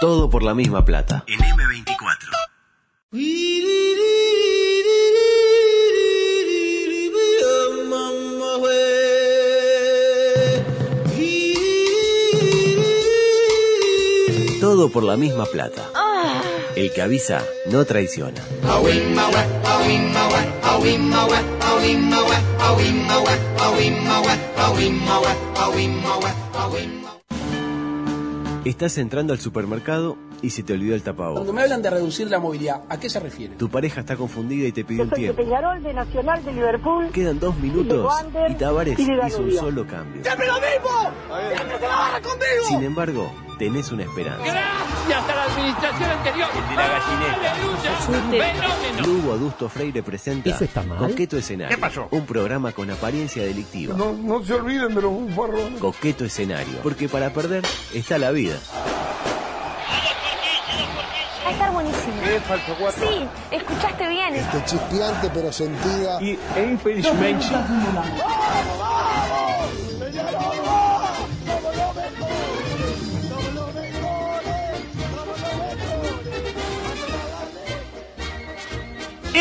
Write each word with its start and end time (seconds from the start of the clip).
Todo 0.00 0.30
por 0.30 0.44
la 0.44 0.54
misma 0.54 0.84
plata. 0.84 1.24
En 1.26 1.40
M24. 1.40 2.28
Todo 14.60 14.88
por 14.90 15.02
la 15.02 15.16
misma 15.16 15.46
plata. 15.46 15.90
El 16.76 16.92
que 16.92 17.02
avisa 17.02 17.42
no 17.66 17.84
traiciona. 17.84 18.40
Estás 28.68 28.98
entrando 28.98 29.32
al 29.32 29.40
supermercado 29.40 30.18
y 30.42 30.50
se 30.50 30.62
te 30.62 30.74
olvidó 30.74 30.94
el 30.94 31.00
Cuando 31.02 31.22
tapabocas. 31.22 31.54
me 31.54 31.62
hablan 31.62 31.80
de 31.80 31.88
reducir 31.88 32.28
la 32.28 32.38
movilidad, 32.38 32.82
¿a 32.90 33.00
qué 33.00 33.08
se 33.08 33.18
refiere? 33.18 33.56
Tu 33.56 33.70
pareja 33.70 34.00
está 34.00 34.14
confundida 34.14 34.68
y 34.68 34.72
te 34.72 34.84
pidió 34.84 35.04
un 35.04 35.08
soy 35.08 35.20
de 35.20 35.24
tiempo. 35.24 35.42
Peñarol, 35.42 35.82
de 35.82 35.94
Nacional, 35.94 36.44
de 36.44 36.52
Liverpool. 36.52 37.10
Quedan 37.10 37.40
dos 37.40 37.56
minutos 37.56 38.04
Wander 38.04 38.50
y 38.50 38.54
Tavares 38.56 38.98
y 38.98 39.02
hizo 39.02 39.40
un 39.40 39.52
solo 39.52 39.86
cambio. 39.86 40.22
¡Siempre 40.22 40.46
lo 40.46 40.52
mismo! 40.54 41.10
¡Siempre 41.56 41.78
se 41.78 41.88
la 41.88 41.96
barra 41.96 42.20
conmigo! 42.20 42.64
Sin 42.68 42.82
embargo, 42.82 43.32
tenés 43.58 43.90
una 43.92 44.04
esperanza. 44.04 44.44
Gracias 44.44 45.28
a 45.28 45.34
la 45.34 45.44
administración 45.44 46.10
anterior. 46.10 46.48
El 46.54 46.68
de 46.68 46.76
la 46.76 46.88
gallineta. 46.88 47.52
¡Aleluya! 47.52 48.52
¡Fenómeno! 48.54 49.06
Lugo 49.06 49.32
Adusto 49.32 49.68
Freire 49.68 50.02
presenta 50.02 50.50
¿Eso 50.50 50.64
está 50.64 50.82
mal? 50.82 50.98
Coqueto 50.98 51.36
Escenario. 51.36 51.74
¿Qué 51.74 51.80
pasó? 51.80 52.08
Un 52.10 52.24
programa 52.24 52.72
con 52.72 52.90
apariencia 52.90 53.42
delictiva. 53.42 53.96
No, 53.96 54.12
no 54.12 54.42
se 54.44 54.54
olviden 54.54 54.94
de 54.94 55.02
los 55.02 55.12
bufarrones. 55.12 55.80
Coqueto 55.80 56.24
Escenario. 56.24 56.78
Porque 56.82 57.08
para 57.08 57.30
perder 57.30 57.64
está 57.92 58.18
la 58.18 58.30
vida. 58.30 58.56
Va 61.44 61.48
a 61.48 61.52
estar 61.52 61.72
buenísimo. 61.72 62.14
Sí, 62.98 63.28
escuchaste 63.50 64.08
bien. 64.08 64.34
Este 64.34 64.64
chispeante 64.66 65.30
pero 65.32 65.52
sentida. 65.52 66.22
Y 66.22 66.38
e 66.56 66.62
infelizmente. 66.70 67.46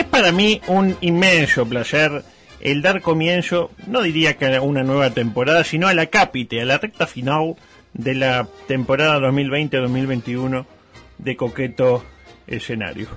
Para 0.08 0.32
mí 0.32 0.62
un 0.68 0.98
inmenso 1.02 1.66
placer 1.68 2.24
el 2.60 2.82
dar 2.82 3.02
comienzo, 3.02 3.72
no 3.86 4.02
diría 4.02 4.36
que 4.38 4.46
a 4.46 4.62
una 4.62 4.84
nueva 4.84 5.12
temporada, 5.12 5.64
sino 5.64 5.88
a 5.88 5.94
la 5.94 6.08
cápite, 6.08 6.62
a 6.62 6.66
la 6.66 6.78
recta 6.78 7.06
final 7.08 7.56
de 7.94 8.16
la 8.16 8.48
temporada 8.68 9.20
2020-2021 9.20 10.66
de 11.20 11.36
Coqueto 11.36 12.04
Escenario. 12.48 13.08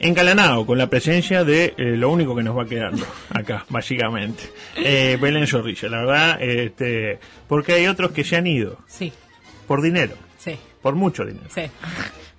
Engalanado 0.00 0.66
con 0.66 0.76
la 0.78 0.88
presencia 0.88 1.44
de 1.44 1.74
eh, 1.76 1.96
lo 1.96 2.10
único 2.10 2.34
que 2.36 2.42
nos 2.42 2.56
va 2.56 2.66
quedando 2.66 3.06
acá, 3.30 3.64
básicamente. 3.70 4.44
Eh, 4.76 5.18
Belén 5.20 5.46
Zorrilla, 5.46 5.88
la 5.88 5.98
verdad, 5.98 6.42
este, 6.42 7.18
porque 7.48 7.72
hay 7.74 7.86
otros 7.86 8.12
que 8.12 8.24
se 8.24 8.36
han 8.36 8.46
ido 8.46 8.78
Sí, 8.86 9.12
por 9.66 9.82
dinero, 9.82 10.14
sí, 10.38 10.56
por 10.82 10.94
mucho 10.94 11.24
dinero, 11.24 11.46
sí. 11.48 11.62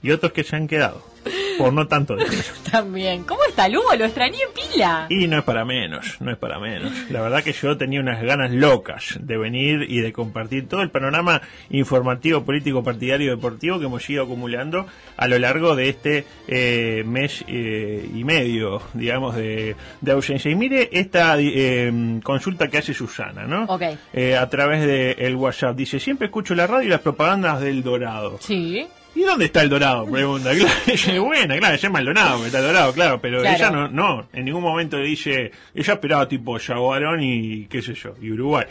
y 0.03 0.11
otros 0.11 0.31
que 0.31 0.43
se 0.43 0.55
han 0.55 0.67
quedado 0.67 1.14
por 1.57 1.73
no 1.73 1.87
tanto 1.87 2.15
dinero. 2.15 2.43
También. 2.71 3.23
¿Cómo 3.23 3.41
está 3.47 3.67
Lugo? 3.67 3.93
Lo 3.95 4.05
extrañé 4.05 4.37
en 4.37 4.71
pila. 4.71 5.07
Y 5.09 5.27
no 5.27 5.39
es 5.39 5.43
para 5.43 5.65
menos, 5.65 6.17
no 6.19 6.31
es 6.31 6.37
para 6.37 6.59
menos. 6.59 6.91
La 7.09 7.21
verdad 7.21 7.43
que 7.43 7.53
yo 7.53 7.77
tenía 7.77 7.99
unas 7.99 8.21
ganas 8.21 8.51
locas 8.51 9.17
de 9.19 9.37
venir 9.37 9.85
y 9.87 10.01
de 10.01 10.13
compartir 10.13 10.67
todo 10.67 10.81
el 10.81 10.89
panorama 10.89 11.41
informativo, 11.69 12.43
político, 12.43 12.83
partidario, 12.83 13.31
deportivo 13.31 13.79
que 13.79 13.85
hemos 13.85 14.09
ido 14.09 14.23
acumulando 14.23 14.85
a 15.17 15.27
lo 15.27 15.39
largo 15.39 15.75
de 15.75 15.89
este 15.89 16.25
eh, 16.47 17.03
mes 17.05 17.43
eh, 17.47 18.09
y 18.13 18.23
medio, 18.23 18.81
digamos, 18.93 19.35
de, 19.35 19.75
de 20.01 20.11
ausencia. 20.11 20.51
Y 20.51 20.55
mire 20.55 20.89
esta 20.91 21.35
eh, 21.39 22.19
consulta 22.23 22.67
que 22.67 22.77
hace 22.77 22.93
Susana, 22.93 23.45
¿no? 23.45 23.65
Ok. 23.65 23.81
Eh, 24.13 24.35
a 24.35 24.49
través 24.49 24.85
del 24.85 25.15
el 25.17 25.35
WhatsApp. 25.35 25.75
Dice, 25.75 25.99
siempre 25.99 26.27
escucho 26.27 26.55
la 26.55 26.67
radio 26.67 26.87
y 26.87 26.89
las 26.89 27.01
propagandas 27.01 27.61
del 27.61 27.83
Dorado. 27.83 28.37
Sí. 28.41 28.87
¿Y 29.15 29.21
dónde 29.23 29.45
está 29.45 29.61
el 29.61 29.69
dorado? 29.69 30.05
Pregunta. 30.05 30.51
Claro, 30.53 31.23
buena, 31.25 31.57
claro, 31.57 31.75
ella 31.75 31.87
es 31.87 31.91
Maldonado, 31.91 32.39
que 32.41 32.45
está 32.47 32.59
el 32.59 32.65
dorado, 32.65 32.93
claro, 32.93 33.19
pero 33.21 33.41
Claro. 33.41 33.55
ella 33.55 33.71
no, 33.71 33.87
no, 33.87 34.27
en 34.33 34.45
ningún 34.45 34.61
momento 34.61 34.97
dice, 34.97 35.51
ella 35.73 35.93
esperaba 35.93 36.27
tipo 36.27 36.57
Yaguarón 36.57 37.23
y 37.23 37.65
qué 37.67 37.81
sé 37.81 37.93
yo, 37.93 38.13
y 38.21 38.31
Uruguay. 38.31 38.65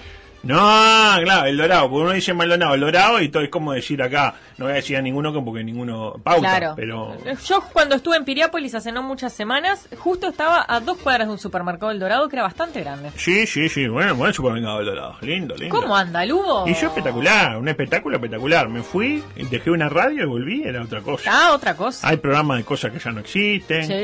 No, 0.44 0.56
claro, 1.22 1.46
el 1.46 1.56
dorado, 1.56 1.88
porque 1.90 2.02
uno 2.04 2.12
dice 2.12 2.34
Maldonado, 2.34 2.74
el 2.74 2.80
dorado, 2.80 3.20
y 3.20 3.28
todo 3.28 3.42
es 3.42 3.48
como 3.48 3.72
decir 3.72 4.02
acá, 4.02 4.34
no 4.58 4.66
voy 4.66 4.72
a 4.72 4.76
decir 4.76 4.96
a 4.96 5.02
ninguno 5.02 5.32
que 5.32 5.40
porque 5.40 5.64
ninguno 5.64 6.14
pauta, 6.22 6.40
Claro. 6.58 6.74
pero 6.76 7.16
Yo 7.46 7.62
cuando 7.72 7.94
estuve 7.96 8.16
en 8.16 8.24
Piriápolis 8.24 8.74
hace 8.74 8.92
no 8.92 9.02
muchas 9.02 9.32
semanas, 9.32 9.88
justo 9.98 10.28
estaba 10.28 10.64
a 10.68 10.80
dos 10.80 10.98
cuadras 10.98 11.26
de 11.28 11.32
un 11.32 11.38
supermercado 11.38 11.90
El 11.92 11.98
Dorado 11.98 12.28
que 12.28 12.36
era 12.36 12.42
bastante 12.42 12.80
grande. 12.80 13.10
sí, 13.16 13.46
sí, 13.46 13.68
sí, 13.68 13.88
bueno, 13.88 14.14
buen 14.14 14.32
supermercado 14.34 14.80
el 14.80 14.86
dorado, 14.86 15.16
lindo, 15.22 15.54
lindo. 15.56 15.74
¿Cómo 15.80 15.96
anda, 15.96 16.24
Lugo? 16.26 16.68
Y 16.68 16.74
yo 16.74 16.88
espectacular, 16.88 17.56
un 17.56 17.68
espectáculo 17.68 18.16
espectacular. 18.16 18.68
Me 18.68 18.82
fui, 18.82 19.22
dejé 19.50 19.70
una 19.70 19.88
radio 19.88 20.22
y 20.24 20.26
volví, 20.26 20.62
era 20.64 20.82
otra 20.82 21.00
cosa. 21.00 21.30
Ah, 21.32 21.52
otra 21.54 21.74
cosa. 21.76 22.06
Hay 22.08 22.18
programas 22.18 22.58
de 22.58 22.64
cosas 22.64 22.92
que 22.92 22.98
ya 22.98 23.10
no 23.12 23.20
existen. 23.20 23.84
Sí. 23.86 23.94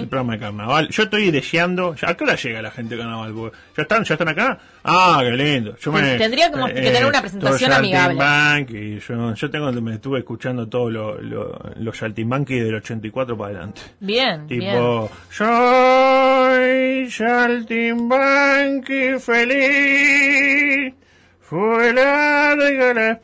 El 0.00 0.08
programa 0.08 0.34
de 0.34 0.38
carnaval. 0.40 0.88
Yo 0.90 1.04
estoy 1.04 1.30
deseando. 1.30 1.94
¿A 2.02 2.14
qué 2.14 2.24
hora 2.24 2.34
llega 2.36 2.62
la 2.62 2.70
gente 2.70 2.96
de 2.96 3.00
carnaval? 3.02 3.32
Porque 3.32 3.56
¿Ya 3.76 3.82
están, 3.82 4.04
ya 4.04 4.14
están 4.14 4.28
acá? 4.28 4.58
Ah, 4.84 5.18
qué 5.22 5.30
lindo. 5.30 5.76
Yo 5.86 5.92
me, 5.92 6.14
eh, 6.14 6.18
Tendría 6.18 6.50
que- 6.50 6.74
que 6.74 6.80
tener 6.82 7.06
una 7.06 7.20
presentación 7.20 7.72
amigable. 7.72 8.18
Saltimbanqui, 8.18 8.98
yo, 8.98 9.34
yo 9.34 9.50
tengo, 9.50 9.70
me 9.72 9.94
estuve 9.94 10.18
escuchando 10.18 10.68
todos 10.68 10.92
lo, 10.92 11.20
lo- 11.22 11.58
los 11.76 11.96
saltimbanqui 11.96 12.58
del 12.58 12.74
84 12.74 13.38
para 13.38 13.50
adelante. 13.50 13.82
Bien, 14.00 14.46
bien. 14.48 14.60
Tipo, 14.72 15.08
soy 15.30 17.08
saltimbanqui 17.10 19.18
feliz, 19.20 20.92
fue 21.40 21.92
larga 21.92 22.92
la 22.94 23.16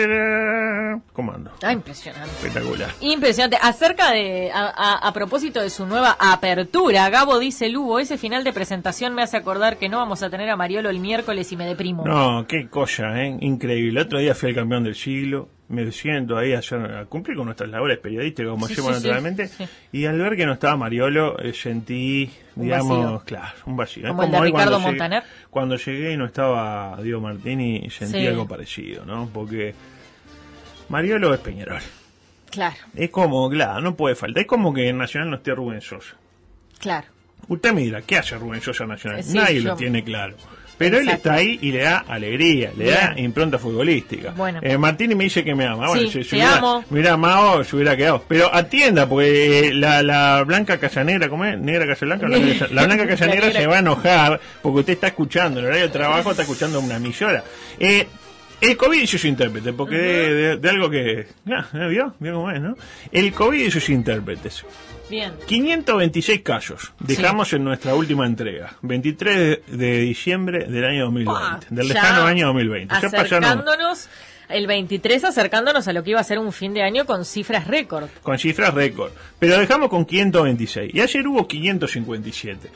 espera. 0.00 0.59
¿Cómo 1.12 1.32
ando? 1.32 1.50
Ah, 1.62 1.72
impresionante. 1.72 2.28
Espectacular. 2.30 2.90
Impresionante. 3.00 3.58
Acerca 3.60 4.10
de, 4.12 4.50
a, 4.52 4.66
a- 4.68 5.08
a 5.08 5.12
propósito 5.12 5.60
de 5.60 5.70
su 5.70 5.86
nueva 5.86 6.16
apertura, 6.18 7.08
Gabo 7.10 7.38
dice, 7.38 7.68
Lugo, 7.68 7.98
ese 7.98 8.18
final 8.18 8.44
de 8.44 8.52
presentación 8.52 9.14
me 9.14 9.22
hace 9.22 9.36
acordar 9.36 9.76
que 9.78 9.88
no 9.88 9.98
vamos 9.98 10.22
a 10.22 10.30
tener 10.30 10.48
a 10.50 10.56
Mariolo 10.56 10.90
el 10.90 11.00
miércoles 11.00 11.50
y 11.52 11.56
me 11.56 11.66
deprimo. 11.66 12.04
No, 12.06 12.46
qué 12.46 12.68
cosa, 12.68 13.22
¿eh? 13.22 13.36
Increíble. 13.40 14.00
El 14.00 14.06
otro 14.06 14.18
día 14.18 14.34
fui 14.34 14.50
al 14.50 14.54
campeón 14.54 14.84
del 14.84 14.94
siglo, 14.94 15.48
me 15.68 15.90
siento 15.92 16.36
ahí 16.36 16.52
a, 16.52 16.58
a 16.60 17.04
cumplir 17.06 17.36
con 17.36 17.46
nuestras 17.46 17.70
labores 17.70 17.98
periodísticas, 17.98 18.50
como 18.50 18.66
Sí, 18.66 18.72
hacemos 18.72 18.96
sí, 18.96 19.02
naturalmente, 19.02 19.46
sí. 19.48 19.64
y 19.92 20.04
al 20.06 20.18
ver 20.18 20.36
que 20.36 20.44
no 20.46 20.54
estaba 20.54 20.76
Mariolo, 20.76 21.38
eh, 21.38 21.52
sentí, 21.52 22.28
Un 22.56 22.64
digamos, 22.64 22.98
vacío. 22.98 23.22
claro, 23.24 23.54
un 23.66 23.76
vacío. 23.76 24.08
Como 24.08 24.22
el 24.24 24.30
de 24.30 24.36
cuando 24.36 24.44
Ricardo 24.46 24.76
llegué- 24.78 24.86
Montaner. 24.86 25.22
Cuando 25.50 25.76
llegué 25.76 26.12
y 26.12 26.16
no 26.16 26.24
estaba 26.26 26.96
Diego 27.02 27.20
Martini, 27.20 27.88
sentí 27.90 28.26
algo 28.26 28.48
parecido, 28.48 29.04
¿no? 29.04 29.28
Porque 29.32 29.74
Mariolo 30.90 31.32
es 31.32 31.40
Peñarol. 31.40 31.80
Claro, 32.50 32.76
Es 32.96 33.10
como, 33.10 33.48
claro, 33.48 33.80
no 33.80 33.94
puede 33.96 34.14
faltar. 34.16 34.42
Es 34.42 34.46
como 34.48 34.74
que 34.74 34.88
en 34.88 34.98
Nacional 34.98 35.30
no 35.30 35.36
esté 35.36 35.54
Rubén 35.54 35.80
Sosa. 35.80 36.16
claro. 36.78 37.06
Usted 37.48 37.72
me 37.72 37.80
dirá, 37.80 38.02
¿qué 38.02 38.18
hace 38.18 38.36
Rubén 38.36 38.60
Sosa 38.60 38.84
en 38.84 38.90
Nacional? 38.90 39.24
Sí, 39.24 39.34
Nadie 39.36 39.62
yo- 39.62 39.70
lo 39.70 39.76
tiene 39.76 40.04
claro. 40.04 40.36
Pero 40.78 40.98
él 40.98 41.08
está 41.08 41.34
ahí 41.34 41.58
y 41.62 41.72
le 41.72 41.80
da 41.80 41.98
alegría, 42.06 42.70
le 42.76 42.90
da 42.90 43.12
impronta 43.16 43.58
futbolística. 43.58 44.30
Bueno. 44.30 44.60
Eh, 44.62 44.78
Martini 44.78 45.14
me 45.14 45.24
dice 45.24 45.42
que 45.44 45.54
me 45.54 45.66
ama. 45.66 45.88
Bueno, 45.88 46.08
Sí, 46.10 46.22
si, 46.22 46.28
te 46.30 46.36
hubiera, 46.36 46.56
amo. 46.58 46.84
me 46.90 47.00
hubiera 47.00 47.14
amado, 47.14 47.64
se 47.64 47.76
hubiera 47.76 47.96
quedado. 47.96 48.24
Pero 48.28 48.54
atienda, 48.54 49.06
porque 49.08 49.68
eh, 49.68 49.74
la, 49.74 50.02
la 50.02 50.42
Blanca 50.44 50.78
Casanegra, 50.78 51.28
¿cómo 51.28 51.44
es? 51.44 51.58
¿Negra 51.58 51.86
Casablanca? 51.86 52.28
La, 52.28 52.38
la 52.70 52.84
Blanca 52.86 53.06
Casanegra 53.08 53.40
La 53.40 53.46
negra. 53.48 53.60
se 53.60 53.66
va 53.66 53.76
a 53.76 53.80
enojar 53.80 54.40
porque 54.62 54.80
usted 54.80 54.92
está 54.94 55.08
escuchando, 55.08 55.58
en 55.60 55.64
el 55.66 55.70
horario 55.70 55.86
de 55.88 55.92
trabajo 55.92 56.30
está 56.30 56.42
escuchando 56.42 56.78
una 56.80 56.98
millora. 56.98 57.42
Eh, 57.78 58.06
el 58.60 58.76
COVID 58.76 59.00
y 59.02 59.06
sus 59.06 59.24
intérpretes, 59.24 59.72
porque 59.74 59.96
de, 59.96 60.34
de- 60.34 60.56
de 60.56 60.70
algo 60.70 60.90
que... 60.90 61.26
Ah, 61.50 61.66
¿Vio? 61.88 62.14
¿Vio 62.18 62.34
cómo 62.34 62.50
es, 62.50 62.60
no? 62.60 62.76
El 63.12 63.32
COVID 63.32 63.66
y 63.66 63.70
sus 63.70 63.88
intérpretes. 63.88 64.64
Bien. 65.08 65.32
526 65.46 66.42
casos 66.42 66.92
dejamos 67.00 67.52
en 67.52 67.64
nuestra 67.64 67.94
última 67.96 68.26
entrega, 68.26 68.74
23 68.82 69.60
de 69.66 69.98
diciembre 70.00 70.66
del 70.66 70.84
año 70.84 71.04
2020, 71.06 71.40
Ah, 71.42 71.60
del 71.68 71.88
ya 71.88 71.94
lejano 71.94 72.22
año 72.26 72.46
2020. 72.46 72.94
Ya 72.94 73.00
pasaron 73.10 73.44
Acercándonos, 73.44 74.08
el 74.48 74.66
23 74.68 75.24
acercándonos 75.24 75.88
a 75.88 75.92
lo 75.92 76.04
que 76.04 76.10
iba 76.10 76.20
a 76.20 76.24
ser 76.24 76.38
un 76.38 76.52
fin 76.52 76.74
de 76.74 76.82
año 76.82 77.06
con 77.06 77.24
cifras 77.24 77.66
récord. 77.66 78.08
con 78.22 78.38
cifras 78.38 78.72
récord, 78.72 79.10
pero 79.40 79.58
dejamos 79.58 79.88
con 79.90 80.04
526 80.04 80.94
y 80.94 81.00
ayer 81.00 81.26
hubo 81.26 81.48
557. 81.48 82.70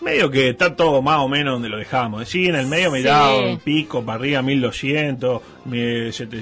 Medio 0.00 0.30
que 0.30 0.50
está 0.50 0.74
todo 0.76 1.02
más 1.02 1.18
o 1.18 1.28
menos 1.28 1.54
donde 1.54 1.68
lo 1.68 1.76
dejamos. 1.76 2.28
Sí, 2.28 2.46
en 2.46 2.54
el 2.54 2.66
medio 2.66 2.90
me 2.90 2.98
Sí. 3.00 3.04
da 3.06 3.34
un 3.36 3.58
pico 3.58 4.04
para 4.04 4.18
arriba 4.18 4.42
1200, 4.42 5.42
me- 5.64 6.12
sete- 6.12 6.36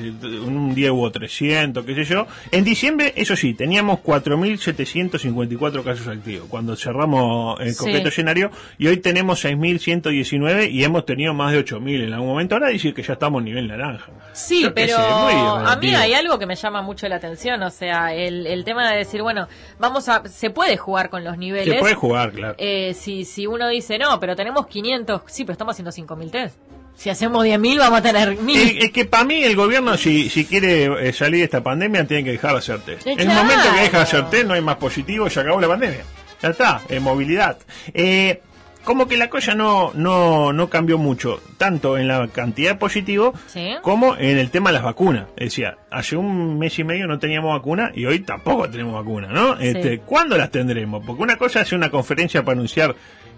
un 0.45 0.75
día 0.75 0.93
hubo 0.93 1.11
300, 1.11 1.85
qué 1.85 1.95
sé 1.95 2.05
yo. 2.05 2.27
En 2.53 2.65
diciembre, 2.65 3.13
eso 3.17 3.35
sí, 3.37 3.55
teníamos 3.55 4.01
4754 4.01 5.83
casos 5.83 6.07
activos 6.09 6.47
cuando 6.49 6.77
cerramos 6.77 7.59
el 7.61 7.73
Sí. 7.73 7.79
concreto 7.79 8.09
escenario 8.09 8.51
y 8.79 8.87
hoy 8.89 8.99
tenemos 8.99 9.41
6119 9.41 10.67
y 10.69 10.85
hemos 10.85 11.05
tenido 11.07 11.35
más 11.35 11.53
de 11.53 11.59
8000 11.59 12.03
en 12.03 12.13
algún 12.13 12.29
momento. 12.29 12.55
Ahora 12.55 12.69
dice 12.69 12.93
que 12.95 13.03
ya 13.03 13.15
estamos 13.15 13.41
a 13.41 13.45
nivel 13.45 13.69
naranja. 13.69 14.13
Sí, 14.33 14.63
Yo 14.63 14.75
pero 14.75 14.97
sé, 14.97 15.03
a 15.03 15.77
mí 15.81 15.95
hay 15.95 16.13
algo 16.15 16.39
que 16.39 16.47
me 16.47 16.57
llama 16.57 16.83
mucho 16.83 17.09
la 17.09 17.17
atención, 17.17 17.63
o 17.63 17.71
sea, 17.71 18.15
el, 18.15 18.47
el 18.47 18.65
tema 18.65 18.91
de 18.91 18.99
decir, 18.99 19.23
bueno, 19.23 19.49
vamos 19.79 20.09
a, 20.09 20.27
se 20.29 20.51
puede 20.51 20.77
jugar 20.77 21.11
con 21.11 21.25
los 21.25 21.39
niveles. 21.39 21.75
Se 21.75 21.81
puede 21.81 21.95
jugar, 21.95 22.33
claro. 22.33 22.55
Eh, 22.59 22.95
si, 22.95 23.25
si 23.25 23.46
uno 23.47 23.69
dice, 23.69 23.99
no, 23.99 24.19
pero 24.21 24.35
tenemos 24.37 24.67
500, 24.67 25.23
sí, 25.27 25.45
pero 25.45 25.53
estamos 25.53 25.73
haciendo 25.73 25.91
5.000 25.91 26.31
test. 26.31 26.57
Si 26.97 27.11
hacemos 27.11 27.45
10.000 27.45 27.79
vamos 27.79 27.99
a 27.99 28.03
tener 28.03 28.39
1.000. 28.39 28.57
Es, 28.57 28.85
es 28.85 28.91
que 28.93 29.05
para 29.05 29.25
mí 29.25 29.43
el 29.45 29.55
gobierno, 29.55 29.97
si, 29.99 30.31
si 30.31 30.47
quiere 30.47 31.09
eh, 31.09 31.13
salir 31.13 31.41
de 31.41 31.45
esta 31.45 31.63
pandemia, 31.63 32.07
tiene 32.07 32.25
que 32.25 32.33
dejar 32.33 32.53
de 32.53 32.59
hacer 32.59 32.81
test. 32.81 33.07
En 33.07 33.21
el 33.21 33.29
momento 33.29 33.65
que 33.75 33.81
deja 33.83 33.99
de 33.99 34.03
hacer 34.05 34.31
test, 34.31 34.47
no 34.47 34.55
hay 34.55 34.63
más 34.63 34.77
positivo, 34.77 35.29
se 35.29 35.41
acabó 35.41 35.61
la 35.61 35.69
pandemia. 35.69 36.05
Ya 36.43 36.49
está, 36.51 36.81
en 36.89 37.03
movilidad. 37.03 37.59
Eh, 37.93 38.41
como 38.85 39.09
que 39.09 39.17
la 39.17 39.29
cosa 39.29 39.55
no, 39.55 39.91
no, 39.95 40.53
no 40.53 40.71
cambió 40.71 40.97
mucho, 40.97 41.41
tanto 41.59 41.99
en 41.99 42.07
la 42.09 42.29
cantidad 42.29 42.71
de 42.71 42.77
positivos 42.77 43.35
Sí. 43.49 43.75
como 43.83 44.17
en 44.17 44.39
el 44.39 44.51
tema 44.51 44.71
de 44.71 44.75
las 44.75 44.85
vacunas. 44.85 45.27
Decía, 45.37 45.77
hace 45.91 46.17
un 46.17 46.57
mes 46.59 46.79
y 46.79 46.85
medio 46.85 47.07
no 47.09 47.19
teníamos 47.19 47.53
vacuna 47.59 47.91
y 47.95 48.07
hoy 48.07 48.21
tampoco 48.21 48.71
tenemos 48.71 48.95
vacuna, 48.95 49.27
¿no? 49.29 49.59
Este, 49.59 49.99
¿Cuándo 49.99 50.39
las 50.39 50.51
tendremos? 50.53 51.05
Porque 51.05 51.21
una 51.23 51.37
cosa 51.37 51.63
es 51.63 51.73
una 51.73 51.91
conferencia 51.91 52.43
para 52.45 52.53
anunciar 52.55 52.95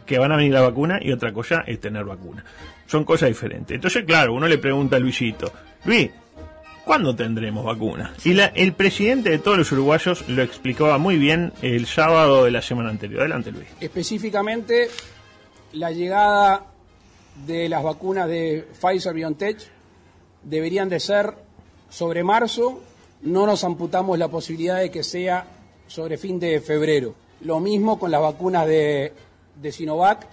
que 0.09 0.19
van 0.19 0.33
a 0.33 0.37
venir 0.37 0.55
la 0.55 0.63
vacuna 0.63 0.99
y 1.03 1.13
otra 1.13 1.35
cosa 1.35 1.63
es 1.67 1.81
tener 1.81 2.05
vacuna. 2.05 2.43
Son 2.87 3.05
cosas 3.05 3.29
diferentes. 3.29 3.75
Entonces, 3.75 4.05
claro, 4.07 4.33
uno 4.33 4.49
le 4.49 4.57
pregunta 4.57 4.97
a 4.97 4.99
Luisito, 4.99 5.53
Luis, 5.85 6.11
¿cuándo 6.87 7.15
tendremos 7.15 7.63
vacuna? 7.63 8.15
Y 8.25 8.35
el 8.41 8.73
presidente 8.73 9.29
de 9.29 9.39
todos 9.39 9.59
los 9.59 9.71
uruguayos 9.71 10.27
lo 10.27 10.43
explicaba 10.43 10.97
muy 10.97 11.19
bien 11.19 11.53
el 11.61 11.85
sábado 11.87 12.45
de 12.45 12.51
la 12.51 12.63
semana 12.63 12.89
anterior. 12.89 13.21
Adelante, 13.21 13.53
Luis. 13.53 13.67
Específicamente, 13.81 14.89
la 15.73 15.91
llegada 15.91 16.65
de 17.47 17.69
las 17.69 17.83
vacunas 17.83 18.29
de 18.29 18.67
Pfizer 18.81 19.13
BioNTech 19.13 19.59
deberían 20.43 20.89
de 20.89 21.01
ser 21.01 21.35
sobre 21.91 22.25
marzo. 22.25 22.83
No 23.21 23.45
nos 23.45 23.63
amputamos 23.63 24.19
la 24.19 24.29
posibilidad 24.29 24.79
de 24.79 24.91
que 24.91 25.03
sea 25.03 25.45
sobre 25.87 26.17
fin 26.17 26.41
de 26.41 26.63
febrero. 26.63 27.15
Lo 27.43 27.61
mismo 27.61 27.99
con 27.99 28.11
las 28.11 28.23
vacunas 28.23 28.67
de, 28.67 29.13
de 29.61 29.73
Sinovac, 29.73 30.27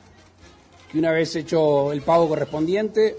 que 0.91 0.99
una 0.99 1.11
vez 1.11 1.35
hecho 1.35 1.91
el 1.91 2.01
pago 2.01 2.27
correspondiente, 2.29 3.17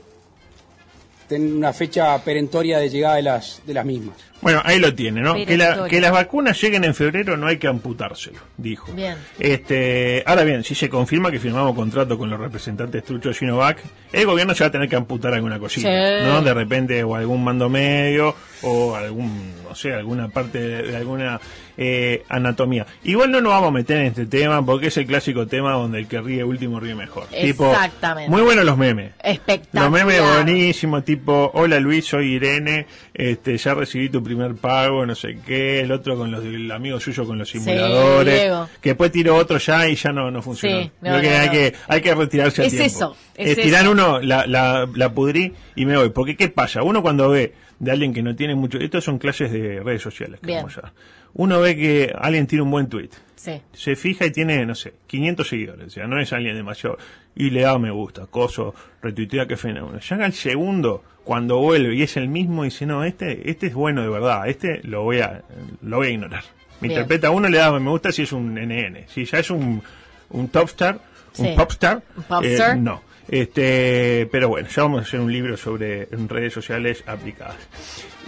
tienen 1.29 1.57
una 1.57 1.73
fecha 1.73 2.17
perentoria 2.23 2.79
de 2.79 2.89
llegada 2.89 3.17
de 3.17 3.23
las, 3.23 3.61
de 3.67 3.75
las 3.75 3.85
mismas. 3.85 4.17
Bueno, 4.43 4.61
ahí 4.65 4.79
lo 4.79 4.95
tiene, 4.95 5.21
¿no? 5.23 5.35
Que, 5.35 5.57
la- 5.57 5.65
Perentorio. 5.65 5.91
que 5.91 6.01
las 6.01 6.13
vacunas 6.13 6.61
lleguen 6.61 6.85
en 6.85 6.95
febrero 6.95 7.37
no 7.37 7.49
hay 7.49 7.57
que 7.59 7.67
amputárselo, 7.67 8.39
dijo. 8.57 8.93
Bien. 8.93 9.17
Este, 9.41 10.23
ahora 10.25 10.45
bien, 10.45 10.63
si 10.63 10.77
se 10.77 10.89
confirma 10.89 11.33
que 11.33 11.41
firmamos 11.41 11.75
contrato 11.75 12.17
con 12.17 12.31
los 12.31 12.39
representantes 12.39 13.03
truchos 13.03 13.35
de 13.35 13.39
Sinovac, 13.41 13.79
el 14.13 14.25
gobierno 14.25 14.55
se 14.55 14.63
va 14.63 14.69
a 14.69 14.71
tener 14.71 14.89
que 14.89 14.95
amputar 14.95 15.35
alguna 15.35 15.59
cosita, 15.59 15.89
Sí. 15.89 16.25
¿no? 16.27 16.43
De 16.43 16.55
repente, 16.55 17.03
o 17.03 17.17
algún 17.17 17.43
mando 17.43 17.69
medio, 17.69 18.37
o 18.63 18.95
algún, 18.95 19.53
sé, 19.77 19.93
alguna 19.95 20.29
parte 20.29 20.59
de, 20.59 20.83
de 20.83 20.97
alguna 20.97 21.41
eh, 21.77 22.25
anatomía. 22.29 22.87
Igual 23.05 23.31
no 23.31 23.41
nos 23.41 23.53
vamos 23.53 23.69
a 23.69 23.73
meter 23.73 23.99
en 23.99 24.07
este 24.07 24.27
tema 24.27 24.65
porque 24.65 24.89
es 24.89 24.97
el 24.97 25.07
clásico 25.07 25.47
tema 25.47 25.73
donde 25.75 25.99
el 25.99 26.09
que 26.09 26.21
ríe 26.21 26.43
último 26.43 26.81
ríe 26.81 26.95
mejor. 26.95 27.27
Tipo, 27.27 27.71
Exactamente. 27.71 28.31
muy 28.31 28.43
buenos 28.43 28.65
los 28.65 28.77
memes. 28.79 29.13
Espectacular. 29.23 29.85
Los 29.85 29.93
memes 29.93 30.23
buenísimos, 30.35 31.05
tipo, 31.05 31.51
hola 31.55 31.79
Luis, 31.79 32.07
soy 32.07 32.33
Irene, 32.35 32.87
este, 33.15 33.57
ya 33.59 33.75
recibí 33.75 34.09
tu 34.09 34.23
primer 34.23 34.55
pago, 34.57 35.05
no 35.07 35.15
sé 35.15 35.39
qué, 35.47 35.81
el 35.81 35.93
otro 35.93 36.17
con 36.17 36.31
los, 36.31 36.43
el 36.45 36.71
amigo 36.73 36.99
suyo 36.99 37.27
con 37.27 37.39
los 37.39 37.49
simuladores, 37.51 38.51
que 38.81 38.91
después 38.91 39.13
tiró 39.13 39.37
otro 39.37 39.59
ya 39.59 39.87
y 39.89 39.95
ya 39.97 40.13
no, 40.13 40.31
no 40.31 40.43
funcionó. 40.43 40.81
Sí, 40.83 40.91
no, 41.03 41.11
Creo 41.11 41.21
que 41.21 41.31
no, 41.31 41.37
hay 41.37 41.47
no. 41.47 41.53
que, 41.53 41.75
hay 41.89 42.01
que 42.01 42.15
retirarse 42.15 42.63
a 42.63 42.65
Es 42.65 42.71
tiempo. 42.73 42.87
eso, 42.87 43.17
es 43.37 43.57
tirar 43.57 43.83
eso. 43.83 43.93
uno, 43.93 44.21
la, 44.21 44.47
la, 44.47 44.89
la 44.95 45.13
pudrí 45.13 45.53
y 45.75 45.85
me 45.85 45.97
voy. 45.97 46.11
Porque 46.11 46.37
¿qué 46.37 46.49
pasa? 46.49 46.83
Uno 46.83 47.03
cuando 47.03 47.29
ve 47.29 47.53
de 47.79 47.91
alguien 47.91 48.13
que 48.15 48.23
no 48.23 48.35
tiene 48.35 48.55
mucho, 48.55 48.79
estos 48.79 49.05
son 49.05 49.19
clases 49.19 49.53
de 49.53 49.81
redes 49.81 50.03
sociales 50.03 50.41
que 50.41 50.55
vamos 50.57 50.79
a- 50.79 50.93
Uno 51.35 51.61
ve 51.61 51.77
que 51.77 52.13
alguien 52.19 52.47
tiene 52.47 52.63
un 52.63 52.71
buen 52.71 52.89
tweet 52.89 53.11
Sí. 53.35 53.61
se 53.73 53.95
fija 53.97 54.25
y 54.25 54.31
tiene, 54.31 54.65
no 54.65 54.75
sé, 54.75 54.95
500 55.07 55.47
seguidores, 55.49 55.87
o 55.89 55.91
sea, 55.91 56.07
no 56.07 56.19
es 56.19 56.33
alguien 56.33 56.57
demasiado, 56.57 56.97
y 57.35 57.51
le 57.51 57.61
da 57.61 57.79
me 57.79 57.91
gusta, 57.91 58.27
coso, 58.27 58.75
retuitea, 59.03 59.47
qué 59.47 59.57
fenómeno. 59.59 59.99
Llega 60.01 60.25
el 60.25 60.33
segundo, 60.33 61.05
cuando 61.23 61.59
vuelve 61.59 61.95
y 61.95 62.03
es 62.03 62.17
el 62.17 62.29
mismo, 62.29 62.65
y 62.65 62.69
dice, 62.69 62.87
no, 62.87 63.05
este, 63.05 63.51
este 63.51 63.67
es 63.67 63.75
bueno 63.75 64.01
de 64.03 64.09
verdad, 64.09 64.49
este 64.49 64.81
lo 64.85 65.03
voy 65.03 65.21
a, 65.21 65.43
lo 65.83 65.99
voy 65.99 66.07
a 66.07 66.11
ignorar. 66.11 66.45
Me 66.81 66.89
Bien. 66.89 66.93
interpreta 67.01 67.31
uno, 67.31 67.49
le 67.51 67.59
da 67.59 67.79
me 67.79 67.91
gusta 67.91 68.11
si 68.13 68.23
es 68.23 68.33
un 68.33 68.55
NN, 68.57 69.05
si 69.09 69.27
ya 69.27 69.39
es 69.41 69.51
un, 69.51 69.83
un 70.31 70.49
top 70.49 70.65
star, 70.69 70.99
Sí. 71.33 71.43
un 71.43 71.55
pop 71.55 71.71
star, 71.73 72.03
Un 72.17 72.23
pop 72.23 72.43
eh, 72.43 72.55
star. 72.55 72.79
no. 72.79 73.03
Este, 73.29 74.29
pero 74.31 74.49
bueno, 74.49 74.69
ya 74.69 74.83
vamos 74.83 75.01
a 75.01 75.03
hacer 75.03 75.21
un 75.21 75.33
libro 75.33 75.57
sobre 75.57 76.07
redes 76.29 76.53
sociales 76.53 77.03
aplicadas. 77.07 77.57